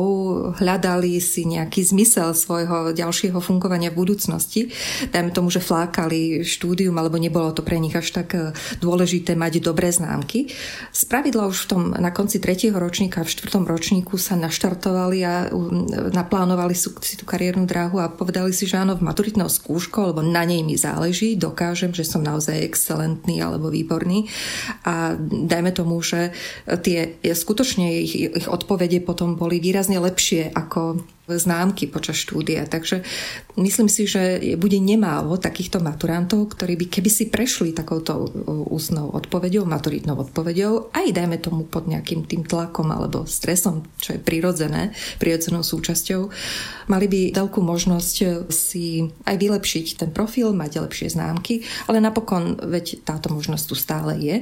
hľadali 0.60 1.16
si 1.16 1.48
nejaký 1.48 1.80
zmysel 1.80 2.36
svojho 2.36 2.92
ďalšieho 2.92 3.40
fungovania 3.40 3.88
v 3.88 4.04
budúcnosti, 4.04 4.68
dajme 5.16 5.32
tomu, 5.32 5.48
že 5.48 5.64
flákali 5.64 6.44
štúdium, 6.44 6.92
alebo 7.00 7.16
nebolo 7.16 7.56
to 7.56 7.64
pre 7.64 7.80
nich 7.80 7.96
až 7.96 8.12
tak 8.12 8.36
e, 8.36 8.52
dôležité 8.84 9.32
mať 9.32 9.64
dobré 9.64 9.88
známky. 9.88 10.52
Spravidla 10.92 11.48
už 11.48 11.56
v 11.64 11.68
tom, 11.72 11.82
na 11.96 12.12
konci 12.12 12.36
tretieho 12.36 12.76
ročníka, 12.76 13.24
v 13.24 13.32
štvrtom 13.32 13.64
ročníku 13.64 14.20
sa 14.20 14.36
naštartovali 14.36 15.18
a 15.24 15.48
naplánovali 16.12 16.76
si 16.76 17.16
tú 17.16 17.24
kariérnu 17.24 17.64
dráhu 17.64 17.96
a 17.96 18.12
povedali 18.12 18.52
si, 18.52 18.68
že 18.68 18.76
áno, 18.76 18.92
v 18.92 19.08
maturitnou 19.08 19.48
skúšku, 19.48 20.12
lebo 20.12 20.20
na 20.20 20.44
nej 20.44 20.60
mi 20.60 20.76
záleží, 20.76 21.32
dokážem, 21.40 21.96
že 21.96 22.04
som 22.04 22.20
naozaj 22.20 22.60
ex 22.60 22.89
excelentný 22.90 23.38
alebo 23.38 23.70
výborný. 23.70 24.26
A 24.82 25.14
dajme 25.22 25.70
tomu, 25.70 26.02
že 26.02 26.34
tie 26.82 27.14
skutočne 27.22 28.02
ich, 28.02 28.18
ich 28.18 28.48
odpovede 28.50 28.98
potom 28.98 29.38
boli 29.38 29.62
výrazne 29.62 30.02
lepšie 30.02 30.50
ako 30.50 31.06
známky 31.36 31.86
počas 31.90 32.16
štúdia. 32.16 32.64
Takže 32.64 33.04
myslím 33.60 33.92
si, 33.92 34.08
že 34.08 34.40
bude 34.56 34.80
nemálo 34.80 35.36
takýchto 35.36 35.82
maturantov, 35.82 36.56
ktorí 36.56 36.80
by 36.80 36.86
keby 36.88 37.10
si 37.10 37.28
prešli 37.28 37.76
takouto 37.76 38.30
ústnou 38.70 39.12
odpovedou, 39.12 39.68
maturitnou 39.68 40.16
odpovedou, 40.16 40.94
aj 40.96 41.12
dajme 41.12 41.36
tomu 41.42 41.66
pod 41.68 41.90
nejakým 41.90 42.24
tým 42.24 42.46
tlakom 42.46 42.88
alebo 42.88 43.28
stresom, 43.28 43.84
čo 44.00 44.16
je 44.16 44.20
prirodzené, 44.22 44.94
prirodzenou 45.20 45.60
súčasťou, 45.60 46.30
mali 46.88 47.06
by 47.10 47.20
veľkú 47.36 47.60
možnosť 47.60 48.14
si 48.48 49.04
aj 49.26 49.36
vylepšiť 49.36 49.86
ten 50.00 50.10
profil, 50.14 50.54
mať 50.56 50.80
lepšie 50.86 51.12
známky, 51.12 51.66
ale 51.90 52.00
napokon, 52.00 52.56
veď 52.56 53.02
táto 53.02 53.28
možnosť 53.34 53.64
tu 53.66 53.74
stále 53.74 54.16
je. 54.16 54.36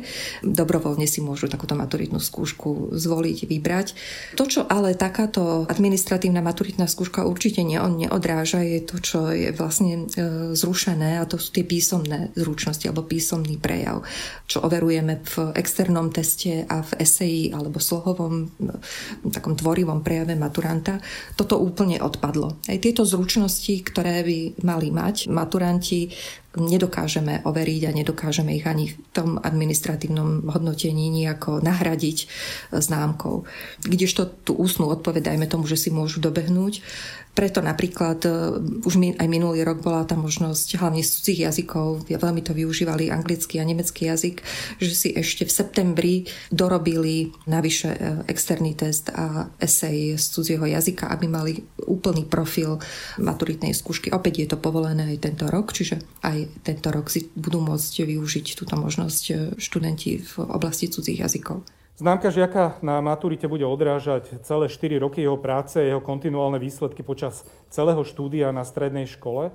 Dobrovoľne 0.45 1.09
si 1.09 1.25
môžu 1.25 1.49
takúto 1.49 1.73
maturitnú 1.75 2.21
skúšku 2.21 2.92
zvoliť, 2.92 3.49
vybrať. 3.49 3.88
To, 4.37 4.45
čo 4.45 4.62
ale 4.68 4.92
takáto 4.95 5.64
administratívna 5.66 6.45
maturitná 6.45 6.77
maturitná 6.78 6.87
skúška 6.87 7.26
určite 7.26 7.66
ne, 7.66 7.82
neodráža, 7.82 8.62
je 8.62 8.80
to, 8.87 9.02
čo 9.02 9.35
je 9.35 9.50
vlastne 9.50 10.06
e, 10.14 10.54
zrušené 10.54 11.18
a 11.18 11.26
to 11.26 11.35
sú 11.35 11.50
tie 11.50 11.66
písomné 11.66 12.30
zručnosti 12.38 12.87
alebo 12.87 13.02
písomný 13.02 13.58
prejav, 13.58 14.06
čo 14.47 14.62
overujeme 14.62 15.18
v 15.18 15.35
externom 15.58 16.14
teste 16.14 16.62
a 16.70 16.87
v 16.87 17.02
eseji 17.02 17.50
alebo 17.50 17.82
slohovom 17.82 18.47
e, 18.47 19.28
takom 19.35 19.58
tvorivom 19.58 20.06
prejave 20.06 20.38
maturanta. 20.38 21.02
Toto 21.35 21.58
úplne 21.58 21.99
odpadlo. 21.99 22.62
Aj 22.70 22.78
tieto 22.78 23.02
zručnosti, 23.02 23.75
ktoré 23.82 24.23
by 24.23 24.62
mali 24.62 24.94
mať 24.94 25.26
maturanti, 25.26 26.14
nedokážeme 26.58 27.46
overiť 27.46 27.82
a 27.86 27.96
nedokážeme 27.96 28.54
ich 28.58 28.66
ani 28.66 28.90
v 28.90 28.96
tom 29.14 29.38
administratívnom 29.38 30.50
hodnotení 30.50 31.10
nejako 31.14 31.62
nahradiť 31.62 32.26
známkou. 32.74 33.46
Kdežto 33.86 34.26
tú 34.42 34.58
ústnu 34.58 34.90
odpovedajme 34.90 35.46
tomu, 35.46 35.70
že 35.70 35.78
si 35.78 35.94
môžu 35.94 36.18
dobehnúť, 36.18 36.82
preto 37.38 37.62
napríklad 37.62 38.18
e, 38.26 38.30
už 38.83 38.99
aj 39.14 39.28
minulý 39.30 39.62
rok 39.62 39.78
bola 39.78 40.02
tá 40.02 40.18
možnosť 40.18 40.75
hlavne 40.83 41.07
z 41.07 41.11
cudzích 41.14 41.47
jazykov, 41.47 42.11
veľmi 42.11 42.42
to 42.42 42.50
využívali 42.50 43.14
anglický 43.14 43.62
a 43.62 43.68
nemecký 43.68 44.11
jazyk, 44.11 44.42
že 44.83 44.90
si 44.90 45.09
ešte 45.14 45.47
v 45.47 45.54
septembri 45.54 46.14
dorobili 46.50 47.30
navyše 47.47 47.95
e, 47.95 47.99
externý 48.26 48.75
test 48.75 49.14
a 49.14 49.47
esej 49.62 50.18
z 50.18 50.25
cudzieho 50.35 50.66
jazyka, 50.66 51.07
aby 51.14 51.30
mali 51.30 51.62
úplný 51.87 52.26
profil 52.26 52.83
maturitnej 53.23 53.71
skúšky. 53.71 54.11
Opäť 54.11 54.42
je 54.42 54.48
to 54.51 54.59
povolené 54.59 55.14
aj 55.14 55.31
tento 55.31 55.46
rok, 55.46 55.70
čiže 55.70 56.03
aj 56.27 56.66
tento 56.66 56.90
rok 56.90 57.07
si 57.07 57.31
budú 57.38 57.62
môcť 57.62 58.03
využiť 58.03 58.59
túto 58.59 58.74
možnosť 58.74 59.24
e, 59.31 59.35
študenti 59.62 60.18
v 60.18 60.33
oblasti 60.42 60.90
cudzích 60.90 61.22
jazykov. 61.22 61.77
Známka 61.98 62.30
žiaka 62.30 62.78
na 62.78 63.02
maturite 63.02 63.50
bude 63.50 63.66
odrážať 63.66 64.38
celé 64.46 64.70
4 64.70 65.02
roky 65.02 65.18
jeho 65.18 65.34
práce, 65.34 65.82
jeho 65.82 65.98
kontinuálne 65.98 66.62
výsledky 66.62 67.02
počas 67.02 67.42
celého 67.74 68.06
štúdia 68.06 68.54
na 68.54 68.62
strednej 68.62 69.11
škole. 69.11 69.50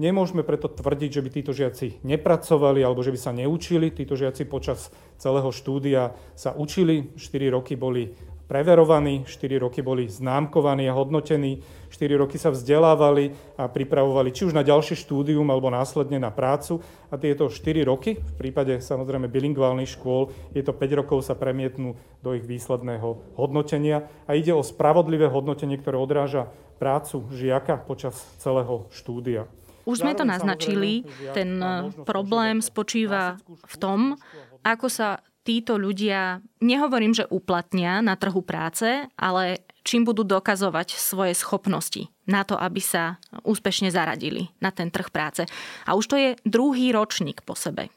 Nemôžeme 0.00 0.40
preto 0.40 0.72
tvrdiť, 0.72 1.10
že 1.12 1.20
by 1.20 1.28
títo 1.28 1.52
žiaci 1.52 2.00
nepracovali 2.00 2.80
alebo 2.80 3.04
že 3.04 3.12
by 3.12 3.20
sa 3.20 3.36
neučili. 3.36 3.92
Títo 3.92 4.16
žiaci 4.16 4.48
počas 4.48 4.88
celého 5.20 5.52
štúdia 5.52 6.16
sa 6.32 6.56
učili, 6.56 7.12
4 7.20 7.52
roky 7.52 7.76
boli 7.76 8.16
preverovaní, 8.52 9.24
4 9.24 9.64
roky 9.64 9.80
boli 9.80 10.04
známkovaní 10.04 10.84
a 10.84 10.92
hodnotení, 10.92 11.64
4 11.88 12.20
roky 12.20 12.36
sa 12.36 12.52
vzdelávali 12.52 13.32
a 13.56 13.64
pripravovali 13.64 14.28
či 14.28 14.44
už 14.44 14.52
na 14.52 14.60
ďalšie 14.60 14.92
štúdium 14.92 15.48
alebo 15.48 15.72
následne 15.72 16.20
na 16.20 16.28
prácu. 16.28 16.84
A 17.08 17.16
tieto 17.16 17.48
4 17.48 17.80
roky, 17.88 18.20
v 18.20 18.34
prípade 18.36 18.76
samozrejme 18.84 19.32
bilingválnych 19.32 19.96
škôl, 19.96 20.36
je 20.52 20.60
to 20.60 20.76
5 20.76 21.00
rokov 21.00 21.24
sa 21.24 21.32
premietnú 21.32 21.96
do 22.20 22.36
ich 22.36 22.44
výsledného 22.44 23.40
hodnotenia. 23.40 24.12
A 24.28 24.36
ide 24.36 24.52
o 24.52 24.60
spravodlivé 24.60 25.32
hodnotenie, 25.32 25.80
ktoré 25.80 25.96
odráža 25.96 26.52
prácu 26.76 27.24
žiaka 27.32 27.80
počas 27.80 28.20
celého 28.36 28.84
štúdia. 28.92 29.48
Už 29.88 30.04
sme 30.04 30.12
to 30.12 30.28
naznačili, 30.28 31.08
ten 31.32 31.56
problém 32.04 32.60
spočíva 32.60 33.40
v 33.48 33.74
tom, 33.80 34.20
ako 34.60 34.86
sa 34.92 35.24
títo 35.42 35.78
ľudia, 35.78 36.38
nehovorím, 36.62 37.14
že 37.14 37.28
uplatnia 37.30 37.98
na 38.00 38.14
trhu 38.14 38.42
práce, 38.46 39.06
ale 39.18 39.66
čím 39.82 40.06
budú 40.06 40.22
dokazovať 40.22 40.94
svoje 40.94 41.34
schopnosti 41.34 42.08
na 42.22 42.46
to, 42.46 42.54
aby 42.54 42.78
sa 42.78 43.18
úspešne 43.42 43.90
zaradili 43.90 44.46
na 44.62 44.70
ten 44.70 44.94
trh 44.94 45.10
práce. 45.10 45.42
A 45.86 45.98
už 45.98 46.04
to 46.06 46.14
je 46.14 46.38
druhý 46.46 46.94
ročník 46.94 47.42
po 47.42 47.58
sebe. 47.58 47.90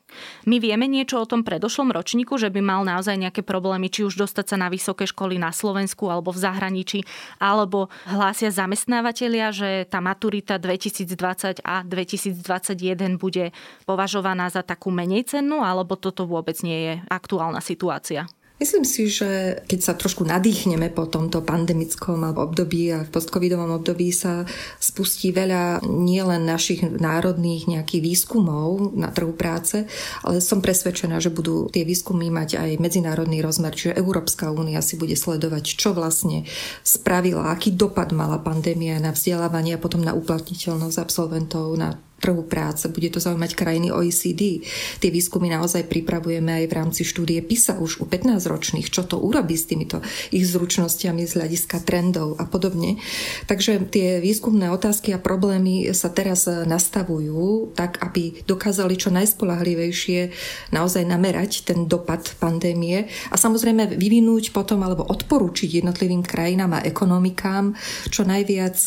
My 0.49 0.57
vieme 0.57 0.89
niečo 0.89 1.21
o 1.21 1.29
tom 1.29 1.45
predošlom 1.45 1.93
ročníku, 1.93 2.41
že 2.41 2.49
by 2.49 2.57
mal 2.63 2.81
naozaj 2.81 3.21
nejaké 3.21 3.45
problémy, 3.45 3.93
či 3.93 4.01
už 4.01 4.17
dostať 4.17 4.45
sa 4.49 4.57
na 4.57 4.73
vysoké 4.73 5.05
školy 5.05 5.37
na 5.37 5.53
Slovensku 5.53 6.09
alebo 6.09 6.33
v 6.33 6.41
zahraničí, 6.41 7.05
alebo 7.37 7.93
hlásia 8.09 8.49
zamestnávateľia, 8.49 9.53
že 9.53 9.69
tá 9.85 10.01
maturita 10.01 10.57
2020 10.57 11.61
a 11.61 11.85
2021 11.85 13.21
bude 13.21 13.53
považovaná 13.85 14.49
za 14.49 14.65
takú 14.65 14.89
menej 14.89 15.29
cennú, 15.29 15.61
alebo 15.61 15.93
toto 15.99 16.25
vôbec 16.25 16.57
nie 16.65 16.79
je 16.89 16.93
aktuálna 17.13 17.61
situácia. 17.61 18.25
Myslím 18.55 18.87
si, 18.87 19.11
že 19.11 19.59
keď 19.67 19.79
sa 19.83 19.93
trošku 19.99 20.23
nadýchneme 20.23 20.87
po 20.87 21.03
tomto 21.03 21.43
pandemickom 21.43 22.23
období 22.39 22.87
a 22.87 23.03
v 23.03 23.11
postcovidovom 23.11 23.83
období 23.83 24.15
sa 24.15 24.47
spustí 24.79 25.35
veľa 25.35 25.83
nielen 25.83 26.47
našich 26.47 26.79
národných 26.87 27.67
nejakých 27.67 27.99
výskumov 27.99 28.95
na 28.95 29.11
trhu 29.11 29.35
práce, 29.35 29.83
ale 30.23 30.39
som 30.39 30.63
presvedčená, 30.63 31.19
že 31.19 31.35
budú 31.35 31.67
tie 31.67 31.83
výskumy 31.83 32.31
mať 32.31 32.55
aj 32.55 32.69
medzinárodný 32.79 33.43
rozmer, 33.43 33.75
čiže 33.75 33.99
Európska 33.99 34.47
únia 34.55 34.79
si 34.79 34.95
bude 34.95 35.19
sledovať, 35.19 35.75
čo 35.75 35.91
vlastne 35.91 36.47
spravila, 36.79 37.51
aký 37.51 37.75
dopad 37.75 38.15
mala 38.15 38.39
pandémia 38.39 39.03
na 39.03 39.11
vzdelávanie 39.11 39.75
a 39.75 39.83
potom 39.83 39.99
na 39.99 40.15
uplatniteľnosť 40.15 40.95
absolventov 41.03 41.75
na 41.75 41.99
trhu 42.25 42.41
práce. 42.41 42.89
Bude 42.89 43.13
to 43.13 43.21
zaujímať 43.21 43.51
krajiny 43.53 43.93
OECD. 43.93 44.65
Tie 44.97 45.09
výskumy 45.13 45.53
naozaj 45.53 45.85
pripravujeme 45.85 46.63
aj 46.63 46.65
v 46.65 46.73
rámci 46.73 47.01
štúdie 47.05 47.37
PISA 47.45 47.77
už 47.77 48.01
u 48.01 48.05
15-ročných, 48.09 48.89
čo 48.89 49.05
to 49.05 49.21
urobí 49.21 49.53
s 49.53 49.69
týmito 49.69 50.01
ich 50.33 50.49
zručnosťami 50.49 51.21
z 51.21 51.31
hľadiska 51.37 51.85
trendov 51.85 52.41
a 52.41 52.49
podobne. 52.49 52.97
Takže 53.45 53.77
tie 53.93 54.17
výskumné 54.23 54.73
otázky 54.73 55.13
a 55.13 55.21
problémy 55.21 55.85
sa 55.93 56.09
teraz 56.09 56.49
nastavujú 56.49 57.77
tak, 57.77 58.01
aby 58.01 58.41
dokázali 58.49 58.97
čo 58.97 59.13
najspolahlivejšie 59.13 60.33
naozaj 60.73 61.05
namerať 61.05 61.69
ten 61.69 61.85
dopad 61.85 62.25
pandémie 62.41 63.05
a 63.29 63.35
samozrejme 63.37 63.93
vyvinúť 63.93 64.49
potom 64.49 64.81
alebo 64.81 65.05
odporučiť 65.05 65.85
jednotlivým 65.85 66.25
krajinám 66.25 66.81
a 66.81 66.85
ekonomikám 66.87 67.77
čo 68.09 68.25
najviac 68.25 68.77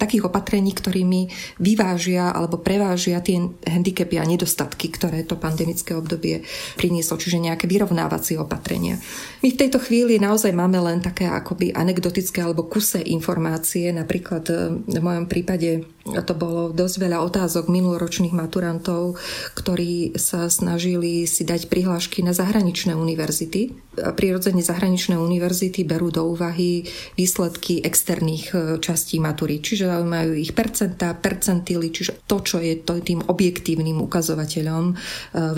takých 0.00 0.26
opatrení, 0.26 0.74
ktorými 0.74 1.30
vyvážia 1.62 2.34
alebo 2.34 2.58
prevážia 2.58 2.87
vyvážia 2.88 3.20
tie 3.20 3.36
handicapy 3.68 4.16
a 4.16 4.24
nedostatky, 4.24 4.88
ktoré 4.88 5.20
to 5.28 5.36
pandemické 5.36 5.92
obdobie 5.92 6.40
prinieslo, 6.80 7.20
čiže 7.20 7.36
nejaké 7.36 7.68
vyrovnávacie 7.68 8.40
opatrenia. 8.40 8.96
My 9.44 9.52
v 9.52 9.60
tejto 9.60 9.76
chvíli 9.76 10.16
naozaj 10.16 10.56
máme 10.56 10.80
len 10.80 11.04
také 11.04 11.28
akoby 11.28 11.76
anekdotické 11.76 12.40
alebo 12.40 12.64
kuse 12.64 13.04
informácie. 13.04 13.92
Napríklad 13.92 14.48
e, 14.48 14.54
v 14.88 15.04
mojom 15.04 15.28
prípade 15.28 15.84
to 16.24 16.34
bolo 16.34 16.72
dosť 16.72 16.96
veľa 17.04 17.18
otázok 17.24 17.68
minuloročných 17.68 18.32
maturantov, 18.32 19.20
ktorí 19.54 20.16
sa 20.16 20.48
snažili 20.48 21.28
si 21.28 21.44
dať 21.44 21.68
prihlášky 21.68 22.24
na 22.24 22.32
zahraničné 22.32 22.96
univerzity. 22.96 23.74
Prirodzene 23.98 24.62
zahraničné 24.62 25.18
univerzity 25.18 25.82
berú 25.82 26.14
do 26.14 26.22
úvahy 26.30 26.86
výsledky 27.18 27.82
externých 27.82 28.46
e, 28.54 28.56
častí 28.78 29.18
matúry, 29.18 29.58
čiže 29.58 29.90
majú 30.06 30.38
ich 30.38 30.54
percentá, 30.54 31.18
percentily, 31.18 31.90
čiže 31.90 32.22
to, 32.30 32.38
čo 32.38 32.62
je 32.62 32.78
to 32.78 33.02
tým 33.02 33.26
objektívnym 33.26 33.98
ukazovateľom 33.98 34.84
e, 34.90 34.94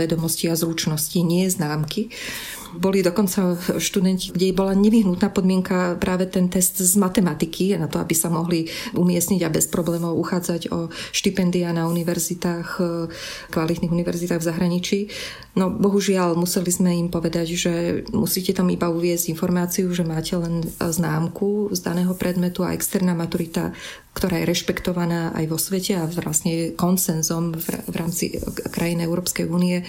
vedomosti 0.00 0.48
a 0.48 0.56
zručnosti, 0.56 1.20
nie 1.20 1.44
známky. 1.52 2.08
Boli 2.76 3.02
dokonca 3.02 3.58
študenti, 3.78 4.30
kde 4.30 4.54
bola 4.54 4.74
nevyhnutná 4.78 5.30
podmienka 5.30 5.98
práve 5.98 6.30
ten 6.30 6.46
test 6.46 6.78
z 6.78 6.94
matematiky 6.94 7.74
na 7.74 7.90
to, 7.90 7.98
aby 7.98 8.14
sa 8.14 8.30
mohli 8.30 8.70
umiestniť 8.94 9.40
a 9.42 9.52
bez 9.52 9.66
problémov 9.66 10.14
uchádzať 10.18 10.70
o 10.70 10.88
štipendia 11.10 11.74
na 11.74 11.90
univerzitách, 11.90 12.68
kvalitných 13.50 13.90
univerzitách 13.90 14.40
v 14.40 14.48
zahraničí. 14.48 14.98
No 15.58 15.66
bohužiaľ 15.66 16.38
museli 16.38 16.70
sme 16.70 16.94
im 16.94 17.10
povedať, 17.10 17.58
že 17.58 17.74
musíte 18.14 18.54
tam 18.54 18.70
iba 18.70 18.86
uviezť 18.86 19.34
informáciu, 19.34 19.90
že 19.90 20.06
máte 20.06 20.38
len 20.38 20.62
známku 20.78 21.74
z 21.74 21.82
daného 21.82 22.14
predmetu 22.14 22.62
a 22.62 22.70
externá 22.70 23.18
maturita 23.18 23.74
ktorá 24.10 24.42
je 24.42 24.50
rešpektovaná 24.50 25.30
aj 25.38 25.44
vo 25.46 25.54
svete 25.54 25.94
a 25.94 26.10
vlastne 26.10 26.74
konsenzom 26.74 27.54
v 27.62 27.94
rámci 27.94 28.42
krajín 28.74 29.06
Európskej 29.06 29.46
únie, 29.46 29.86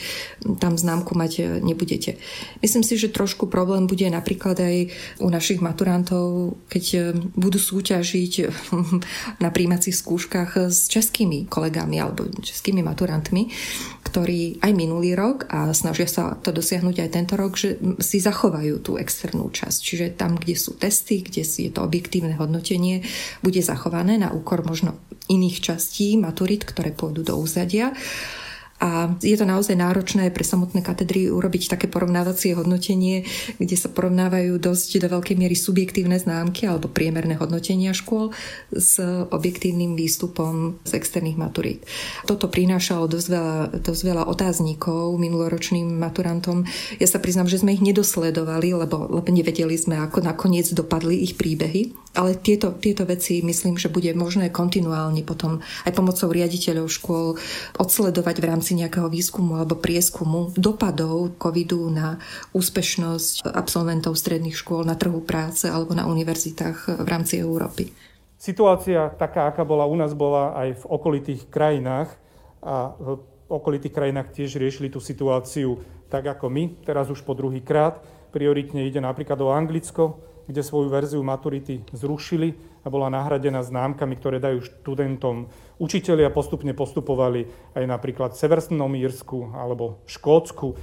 tam 0.62 0.78
známku 0.78 1.18
mať 1.18 1.60
nebudete. 1.66 2.22
Myslím 2.72 2.88
si, 2.88 2.96
že 2.96 3.12
trošku 3.12 3.52
problém 3.52 3.84
bude 3.84 4.08
napríklad 4.08 4.56
aj 4.56 4.96
u 5.20 5.28
našich 5.28 5.60
maturantov, 5.60 6.56
keď 6.72 7.12
budú 7.36 7.60
súťažiť 7.60 8.48
na 9.44 9.52
príjmacích 9.52 9.92
skúškach 9.92 10.72
s 10.72 10.88
českými 10.88 11.52
kolegami 11.52 12.00
alebo 12.00 12.32
českými 12.40 12.80
maturantmi, 12.80 13.52
ktorí 14.08 14.64
aj 14.64 14.72
minulý 14.72 15.20
rok 15.20 15.52
a 15.52 15.68
snažia 15.76 16.08
sa 16.08 16.40
to 16.40 16.56
dosiahnuť 16.56 16.96
aj 17.04 17.10
tento 17.12 17.36
rok, 17.36 17.60
že 17.60 17.76
si 18.00 18.24
zachovajú 18.24 18.80
tú 18.80 18.96
externú 18.96 19.52
časť. 19.52 19.78
Čiže 19.84 20.16
tam, 20.16 20.40
kde 20.40 20.56
sú 20.56 20.80
testy, 20.80 21.28
kde 21.28 21.44
je 21.44 21.76
to 21.76 21.84
objektívne 21.84 22.40
hodnotenie, 22.40 23.04
bude 23.44 23.60
zachované 23.60 24.16
na 24.16 24.32
úkor 24.32 24.64
možno 24.64 24.96
iných 25.28 25.60
častí 25.60 26.16
maturit, 26.16 26.64
ktoré 26.64 26.96
pôjdu 26.96 27.28
do 27.28 27.36
úzadia. 27.36 27.92
A 28.82 29.14
je 29.22 29.38
to 29.38 29.46
naozaj 29.46 29.78
náročné 29.78 30.34
pre 30.34 30.42
samotné 30.42 30.82
katedry 30.82 31.30
urobiť 31.30 31.78
také 31.78 31.86
porovnávacie 31.86 32.58
hodnotenie, 32.58 33.30
kde 33.62 33.78
sa 33.78 33.94
porovnávajú 33.94 34.58
dosť 34.58 35.06
do 35.06 35.08
veľkej 35.14 35.38
miery 35.38 35.54
subjektívne 35.54 36.18
známky 36.18 36.66
alebo 36.66 36.90
priemerné 36.90 37.38
hodnotenia 37.38 37.94
škôl 37.94 38.34
s 38.74 38.98
objektívnym 39.30 39.94
výstupom 39.94 40.82
z 40.82 40.98
externých 40.98 41.38
maturít. 41.38 41.86
Toto 42.26 42.50
prinášalo 42.50 43.06
dosť 43.06 43.28
veľa, 43.30 43.58
dosť 43.86 44.02
veľa 44.02 44.24
otáznikov 44.26 45.14
minuloročným 45.22 45.86
maturantom. 46.02 46.66
Ja 46.98 47.06
sa 47.06 47.22
priznám, 47.22 47.54
že 47.54 47.62
sme 47.62 47.78
ich 47.78 47.86
nedosledovali, 47.86 48.74
lebo, 48.74 49.22
lebo 49.22 49.30
nevedeli 49.30 49.78
sme, 49.78 50.02
ako 50.02 50.26
nakoniec 50.26 50.66
dopadli 50.74 51.22
ich 51.22 51.38
príbehy. 51.38 51.94
Ale 52.12 52.36
tieto, 52.36 52.76
tieto 52.76 53.08
veci 53.08 53.40
myslím, 53.40 53.80
že 53.80 53.88
bude 53.88 54.12
možné 54.12 54.52
kontinuálne 54.52 55.24
potom 55.24 55.64
aj 55.88 55.96
pomocou 55.96 56.28
riaditeľov 56.28 56.92
škôl 56.92 57.40
odsledovať 57.80 58.36
v 58.44 58.48
rámci 58.52 58.71
nejakého 58.76 59.08
výskumu 59.08 59.60
alebo 59.60 59.80
prieskumu 59.80 60.52
dopadov 60.56 61.36
covidu 61.38 61.92
na 61.92 62.22
úspešnosť 62.56 63.48
absolventov 63.48 64.16
stredných 64.16 64.56
škôl 64.56 64.88
na 64.88 64.96
trhu 64.96 65.20
práce 65.24 65.68
alebo 65.68 65.96
na 65.96 66.08
univerzitách 66.08 67.04
v 67.04 67.08
rámci 67.08 67.40
Európy. 67.40 67.92
Situácia 68.42 69.14
taká, 69.22 69.46
aká 69.46 69.62
bola 69.62 69.86
u 69.86 69.94
nás, 69.94 70.18
bola 70.18 70.58
aj 70.58 70.82
v 70.82 70.84
okolitých 70.90 71.42
krajinách 71.54 72.10
a 72.66 72.94
v 72.98 73.22
okolitých 73.52 73.94
krajinách 73.94 74.34
tiež 74.34 74.58
riešili 74.58 74.90
tú 74.90 74.98
situáciu 74.98 75.78
tak 76.12 76.28
ako 76.28 76.52
my, 76.52 76.84
teraz 76.84 77.08
už 77.08 77.24
po 77.24 77.32
druhý 77.32 77.64
krát. 77.64 78.04
Prioritne 78.36 78.84
ide 78.84 79.00
napríklad 79.00 79.40
o 79.40 79.52
Anglicko, 79.52 80.20
kde 80.48 80.62
svoju 80.62 80.90
verziu 80.90 81.22
maturity 81.22 81.86
zrušili 81.94 82.54
a 82.82 82.90
bola 82.90 83.14
nahradená 83.14 83.62
známkami, 83.62 84.18
ktoré 84.18 84.42
dajú 84.42 84.66
študentom 84.66 85.50
učitelia. 85.78 86.34
Postupne 86.34 86.74
postupovali 86.74 87.46
aj 87.78 87.86
napríklad 87.86 88.34
v 88.34 88.40
Severnom 88.42 88.94
Írsku 88.98 89.54
alebo 89.54 90.02
Škótsku, 90.10 90.74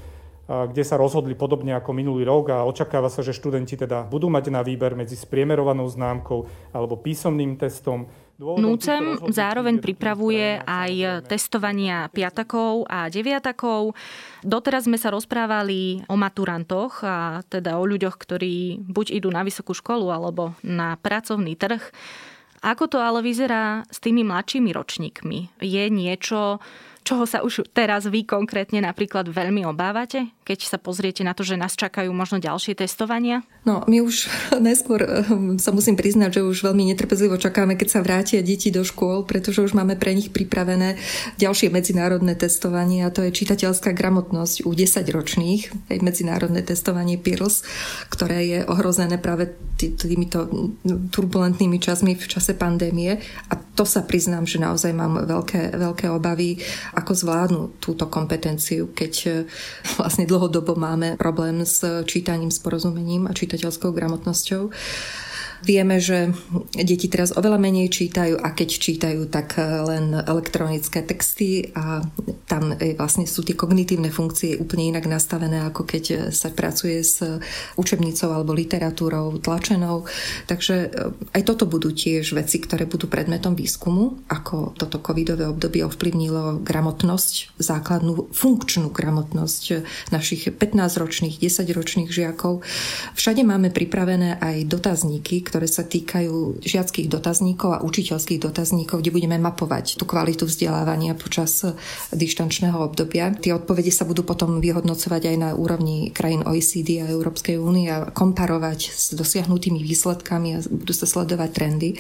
kde 0.48 0.80
sa 0.80 0.96
rozhodli 0.96 1.36
podobne 1.36 1.76
ako 1.76 1.92
minulý 1.92 2.24
rok 2.24 2.56
a 2.56 2.64
očakáva 2.64 3.12
sa, 3.12 3.20
že 3.20 3.36
študenti 3.36 3.76
teda 3.76 4.08
budú 4.08 4.32
mať 4.32 4.48
na 4.48 4.64
výber 4.64 4.96
medzi 4.96 5.12
spriemerovanou 5.12 5.84
známkou 5.84 6.48
alebo 6.72 6.96
písomným 6.96 7.60
testom. 7.60 8.08
NUCEM 8.38 9.34
zároveň 9.34 9.82
pripravuje 9.82 10.62
aj 10.62 11.26
testovania 11.26 12.06
piatakov 12.06 12.86
a 12.86 13.10
deviatakov. 13.10 13.98
Doteraz 14.46 14.86
sme 14.86 14.94
sa 14.94 15.10
rozprávali 15.10 16.06
o 16.06 16.14
maturantoch, 16.14 17.02
a 17.02 17.42
teda 17.50 17.82
o 17.82 17.84
ľuďoch, 17.84 18.14
ktorí 18.14 18.78
buď 18.86 19.18
idú 19.18 19.34
na 19.34 19.42
vysokú 19.42 19.74
školu 19.74 20.14
alebo 20.14 20.54
na 20.62 20.94
pracovný 21.02 21.58
trh. 21.58 21.82
Ako 22.62 22.86
to 22.86 23.02
ale 23.02 23.26
vyzerá 23.26 23.82
s 23.90 23.98
tými 23.98 24.22
mladšími 24.22 24.70
ročníkmi? 24.70 25.62
Je 25.62 25.84
niečo, 25.90 26.62
čoho 27.08 27.24
sa 27.24 27.40
už 27.40 27.72
teraz 27.72 28.04
vy 28.04 28.28
konkrétne 28.28 28.84
napríklad 28.84 29.32
veľmi 29.32 29.64
obávate, 29.64 30.28
keď 30.44 30.68
sa 30.68 30.76
pozriete 30.76 31.24
na 31.24 31.32
to, 31.32 31.40
že 31.40 31.56
nás 31.56 31.72
čakajú 31.72 32.12
možno 32.12 32.36
ďalšie 32.36 32.76
testovania? 32.76 33.40
No, 33.64 33.80
my 33.88 34.04
už 34.04 34.28
najskôr 34.68 35.00
ehm, 35.00 35.56
sa 35.56 35.72
musím 35.72 35.96
priznať, 35.96 36.40
že 36.40 36.44
už 36.44 36.68
veľmi 36.68 36.92
netrpezlivo 36.92 37.40
čakáme, 37.40 37.80
keď 37.80 37.88
sa 37.88 38.04
vrátia 38.04 38.44
deti 38.44 38.68
do 38.68 38.84
škôl, 38.84 39.24
pretože 39.24 39.64
už 39.64 39.72
máme 39.72 39.96
pre 39.96 40.12
nich 40.12 40.28
pripravené 40.28 41.00
ďalšie 41.40 41.72
medzinárodné 41.72 42.36
testovanie 42.36 43.08
a 43.08 43.12
to 43.14 43.24
je 43.24 43.32
čitateľská 43.32 43.96
gramotnosť 43.96 44.68
u 44.68 44.70
10-ročných, 44.76 45.88
aj 45.88 45.98
medzinárodné 46.04 46.60
testovanie 46.60 47.16
PIRLS, 47.16 47.64
ktoré 48.12 48.38
je 48.44 48.58
ohrozené 48.68 49.16
práve 49.16 49.56
týmito 49.78 50.50
turbulentnými 51.14 51.78
časmi 51.78 52.18
v 52.18 52.26
čase 52.26 52.58
pandémie 52.58 53.22
a 53.48 53.54
to 53.78 53.86
sa 53.86 54.02
priznám, 54.02 54.42
že 54.42 54.58
naozaj 54.58 54.90
mám 54.90 55.22
veľké, 55.22 55.78
veľké 55.78 56.10
obavy 56.10 56.58
ako 56.98 57.12
zvládnu 57.14 57.62
túto 57.78 58.10
kompetenciu, 58.10 58.90
keď 58.90 59.12
e, 59.24 59.30
vlastne 60.00 60.26
dlhodobo 60.26 60.74
máme 60.74 61.14
problém 61.14 61.62
s 61.62 61.86
čítaním, 62.04 62.50
s 62.50 62.58
porozumením 62.58 63.30
a 63.30 63.36
čitateľskou 63.36 63.94
gramotnosťou. 63.94 64.74
Vieme, 65.64 65.98
že 65.98 66.30
deti 66.74 67.10
teraz 67.10 67.34
oveľa 67.34 67.58
menej 67.58 67.90
čítajú 67.90 68.38
a 68.38 68.54
keď 68.54 68.68
čítajú, 68.68 69.20
tak 69.30 69.58
len 69.60 70.14
elektronické 70.14 71.02
texty 71.02 71.74
a 71.74 72.04
tam 72.46 72.74
vlastne 72.96 73.28
sú 73.28 73.44
tie 73.44 73.58
kognitívne 73.58 74.08
funkcie 74.08 74.56
úplne 74.56 74.94
inak 74.94 75.10
nastavené, 75.10 75.66
ako 75.68 75.84
keď 75.84 76.04
sa 76.32 76.48
pracuje 76.54 77.02
s 77.02 77.20
učebnicou 77.76 78.30
alebo 78.32 78.54
literatúrou 78.54 79.38
tlačenou. 79.42 80.04
Takže 80.46 80.74
eh, 80.88 81.36
aj 81.38 81.42
toto 81.44 81.64
budú 81.64 81.94
tiež 81.94 82.36
veci, 82.36 82.60
ktoré 82.62 82.84
budú 82.84 83.06
predmetom 83.10 83.54
výskumu, 83.54 84.26
ako 84.28 84.76
toto 84.76 85.00
covidové 85.00 85.48
obdobie 85.48 85.84
ovplyvnilo 85.86 86.62
gramotnosť, 86.62 87.58
základnú 87.58 88.30
funkčnú 88.34 88.90
gramotnosť 88.92 89.84
našich 90.12 90.52
15-ročných, 90.52 91.40
10-ročných 91.40 92.10
žiakov. 92.10 92.60
Všade 93.14 93.42
máme 93.44 93.72
pripravené 93.72 94.36
aj 94.38 94.68
dotazníky, 94.68 95.40
ktoré 95.48 95.64
sa 95.64 95.88
týkajú 95.88 96.60
žiackých 96.60 97.08
dotazníkov 97.08 97.80
a 97.80 97.82
učiteľských 97.82 98.44
dotazníkov, 98.44 99.00
kde 99.00 99.14
budeme 99.16 99.40
mapovať 99.40 99.96
tú 99.96 100.04
kvalitu 100.04 100.44
vzdelávania 100.44 101.16
počas 101.16 101.64
dištančného 102.12 102.76
obdobia. 102.76 103.32
Tie 103.32 103.56
odpovede 103.56 103.88
sa 103.88 104.04
budú 104.04 104.28
potom 104.28 104.60
vyhodnocovať 104.60 105.22
aj 105.32 105.36
na 105.40 105.50
úrovni 105.56 106.12
krajín 106.12 106.44
OECD 106.44 107.00
a 107.00 107.10
Európskej 107.10 107.56
únie 107.56 107.88
a 107.88 108.12
komparovať 108.12 108.80
s 108.92 109.04
dosiahnutými 109.16 109.80
výsledkami 109.80 110.48
a 110.54 110.58
budú 110.68 110.92
sa 110.92 111.08
sledovať 111.08 111.50
trendy 111.56 111.90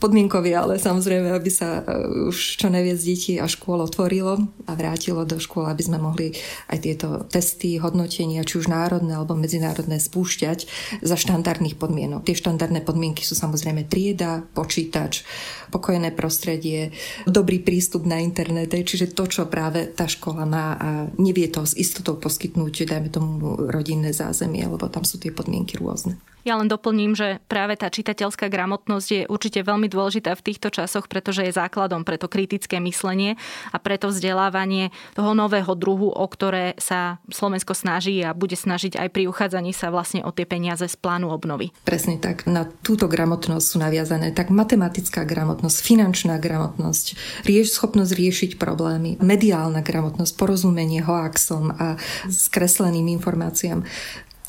podmienkový, 0.00 0.56
ale 0.56 0.80
samozrejme, 0.80 1.28
aby 1.36 1.50
sa 1.52 1.84
e, 1.84 2.32
už 2.32 2.56
čo 2.56 2.72
najviac 2.72 2.96
detí 2.96 3.36
a 3.36 3.44
škôl 3.44 3.84
otvorilo 3.84 4.48
a 4.64 4.72
vrátilo 4.72 5.28
do 5.28 5.36
škôl, 5.36 5.68
aby 5.68 5.84
sme 5.84 6.00
mohli 6.00 6.32
aj 6.72 6.78
tieto 6.80 7.08
testy, 7.28 7.76
hodnotenia, 7.76 8.42
či 8.42 8.58
už 8.58 8.72
národné 8.72 9.12
alebo 9.12 9.36
medzinárodné 9.36 10.00
spúšťať 10.00 10.64
za 11.04 11.16
štandardných 11.20 11.76
podmienok. 11.76 12.24
Tie 12.24 12.34
štandardné 12.34 12.80
podmienky 12.80 13.22
sú 13.22 13.36
samozrejme 13.36 13.84
trieda, 13.86 14.40
počítač, 14.56 15.22
pokojné 15.68 16.16
prostredie, 16.16 16.96
dobrý 17.28 17.60
prístup 17.60 18.08
na 18.08 18.18
internet, 18.24 18.72
čiže 18.72 19.12
to, 19.12 19.28
čo 19.28 19.46
práve 19.46 19.84
tá 19.92 20.08
škola 20.08 20.48
má 20.48 20.66
a 20.80 20.88
nevie 21.20 21.46
to 21.52 21.62
s 21.62 21.76
istotou 21.76 22.16
poskytnúť, 22.16 22.88
dajme 22.88 23.12
tomu 23.12 23.68
rodinné 23.68 24.16
zázemie, 24.16 24.64
lebo 24.64 24.88
tam 24.88 25.04
sú 25.04 25.20
tie 25.20 25.30
podmienky 25.30 25.76
rôzne. 25.76 26.16
Ja 26.44 26.56
len 26.56 26.72
doplním, 26.72 27.12
že 27.12 27.38
práve 27.46 27.76
tá 27.76 27.92
čitateľská 27.92 28.48
gramotnosť 28.48 29.08
je 29.12 29.22
určite 29.28 29.60
veľmi 29.60 29.92
dôležitá 29.92 30.32
v 30.32 30.44
týchto 30.44 30.72
časoch, 30.72 31.04
pretože 31.04 31.44
je 31.44 31.52
základom 31.52 32.04
pre 32.04 32.16
to 32.16 32.32
kritické 32.32 32.80
myslenie 32.80 33.36
a 33.70 33.76
preto 33.76 34.08
vzdelávanie 34.08 34.88
toho 35.12 35.36
nového 35.36 35.76
druhu, 35.76 36.08
o 36.08 36.26
ktoré 36.28 36.72
sa 36.80 37.20
Slovensko 37.28 37.76
snaží 37.76 38.24
a 38.24 38.32
bude 38.32 38.56
snažiť 38.56 38.96
aj 38.96 39.08
pri 39.12 39.28
uchádzaní 39.28 39.76
sa 39.76 39.92
vlastne 39.92 40.24
o 40.24 40.32
tie 40.32 40.48
peniaze 40.48 40.88
z 40.88 40.96
plánu 40.96 41.28
obnovy. 41.28 41.72
Presne 41.84 42.16
tak. 42.16 42.48
Na 42.48 42.64
túto 42.64 43.04
gramotnosť 43.04 43.64
sú 43.64 43.76
naviazané 43.76 44.32
tak 44.32 44.48
matematická 44.48 45.28
gramotnosť, 45.28 45.76
finančná 45.84 46.40
gramotnosť, 46.40 47.06
rieš, 47.44 47.76
schopnosť 47.76 48.12
riešiť 48.16 48.50
problémy, 48.56 49.20
mediálna 49.20 49.84
gramotnosť, 49.84 50.32
porozumenie 50.36 51.04
hoaxom 51.04 51.72
a 51.76 52.00
skresleným 52.28 53.12
informáciám 53.12 53.84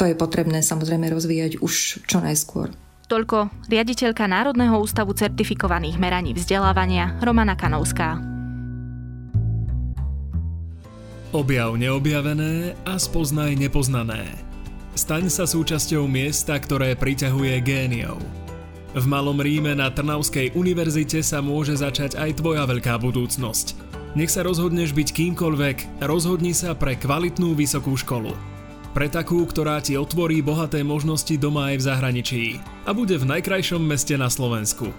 to 0.02 0.10
je 0.10 0.18
potrebné 0.18 0.66
samozrejme 0.66 1.14
rozvíjať 1.14 1.62
už 1.62 2.02
čo 2.10 2.18
najskôr. 2.26 2.74
Toľko 3.06 3.54
riaditeľka 3.70 4.26
Národného 4.26 4.82
ústavu 4.82 5.14
certifikovaných 5.14 6.02
meraní 6.02 6.34
vzdelávania 6.34 7.22
Romana 7.22 7.54
Kanovská. 7.54 8.18
Objav 11.30 11.78
neobjavené 11.78 12.74
a 12.82 12.98
spoznaj 12.98 13.54
nepoznané. 13.54 14.26
Staň 14.98 15.30
sa 15.30 15.46
súčasťou 15.46 16.10
miesta, 16.10 16.58
ktoré 16.58 16.98
priťahuje 16.98 17.62
géniov. 17.62 18.18
V 18.98 19.06
Malom 19.06 19.38
Ríme 19.38 19.78
na 19.78 19.94
Trnavskej 19.94 20.58
univerzite 20.58 21.22
sa 21.22 21.46
môže 21.46 21.78
začať 21.78 22.18
aj 22.18 22.42
tvoja 22.42 22.66
veľká 22.66 22.98
budúcnosť. 22.98 23.78
Nech 24.18 24.34
sa 24.34 24.44
rozhodneš 24.44 24.92
byť 24.98 25.08
kýmkoľvek, 25.14 26.04
rozhodni 26.04 26.52
sa 26.52 26.76
pre 26.76 27.00
kvalitnú 27.00 27.56
vysokú 27.56 27.96
školu. 27.96 28.51
Pre 28.92 29.08
takú, 29.08 29.48
ktorá 29.48 29.80
ti 29.80 29.96
otvorí 29.96 30.44
bohaté 30.44 30.84
možnosti 30.84 31.32
doma 31.40 31.72
aj 31.72 31.76
v 31.80 31.86
zahraničí 31.88 32.44
a 32.84 32.92
bude 32.92 33.16
v 33.16 33.24
najkrajšom 33.24 33.80
meste 33.80 34.20
na 34.20 34.28
Slovensku. 34.28 34.92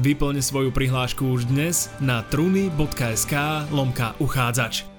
Vyplň 0.00 0.40
svoju 0.40 0.72
prihlášku 0.72 1.20
už 1.20 1.52
dnes 1.52 1.92
na 2.00 2.24
truny.sk 2.32 3.32
lomka 3.68 4.16
uchádzač. 4.24 4.95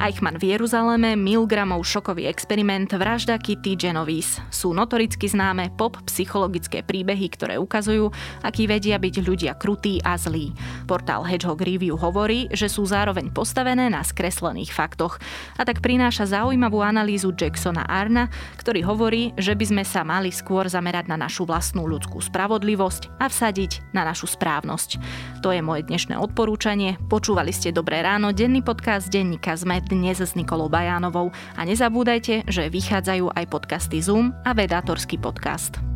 Eichmann 0.00 0.40
v 0.40 0.56
Jeruzaleme, 0.56 1.12
Milgramov 1.12 1.84
šokový 1.84 2.24
experiment, 2.24 2.88
vražda 2.88 3.36
Kitty 3.36 3.76
Genovese. 3.76 4.40
Sú 4.48 4.72
notoricky 4.72 5.28
známe 5.28 5.68
pop 5.76 6.00
psychologické 6.08 6.80
príbehy, 6.80 7.28
ktoré 7.28 7.60
ukazujú, 7.60 8.08
akí 8.40 8.64
vedia 8.64 8.96
byť 8.96 9.14
ľudia 9.20 9.52
krutí 9.60 10.00
a 10.00 10.16
zlí. 10.16 10.56
Portál 10.88 11.28
Hedgehog 11.28 11.60
Review 11.60 12.00
hovorí, 12.00 12.48
že 12.48 12.72
sú 12.72 12.88
zároveň 12.88 13.28
postavené 13.28 13.92
na 13.92 14.00
skreslených 14.00 14.72
faktoch. 14.72 15.20
A 15.60 15.68
tak 15.68 15.84
prináša 15.84 16.32
zaujímavú 16.32 16.80
analýzu 16.80 17.36
Jacksona 17.36 17.84
Arna, 17.84 18.32
ktorý 18.56 18.80
hovorí, 18.80 19.36
že 19.36 19.52
by 19.52 19.64
sme 19.68 19.84
sa 19.84 20.00
mali 20.00 20.32
skôr 20.32 20.64
zamerať 20.64 21.12
na 21.12 21.20
našu 21.20 21.44
vlastnú 21.44 21.84
ľudskú 21.84 22.24
spravodlivosť 22.24 23.20
a 23.20 23.28
vsadiť 23.28 23.92
na 23.92 24.08
našu 24.08 24.32
správnosť. 24.32 24.96
To 25.44 25.52
je 25.52 25.60
moje 25.60 25.84
dnešné 25.84 26.16
odporúčanie. 26.16 26.96
Počúvali 27.12 27.52
ste 27.52 27.68
Dobré 27.68 28.00
ráno, 28.00 28.32
denný 28.32 28.64
podcast 28.64 29.12
denníka 29.12 29.60
ZME 29.60 29.89
dnes 29.90 30.22
s 30.22 30.38
Nikolou 30.38 30.70
Bajánovou 30.70 31.34
a 31.58 31.60
nezabúdajte, 31.66 32.46
že 32.46 32.70
vychádzajú 32.70 33.34
aj 33.34 33.44
podcasty 33.50 33.98
Zoom 33.98 34.30
a 34.46 34.54
Vedátorský 34.54 35.18
podcast. 35.18 35.89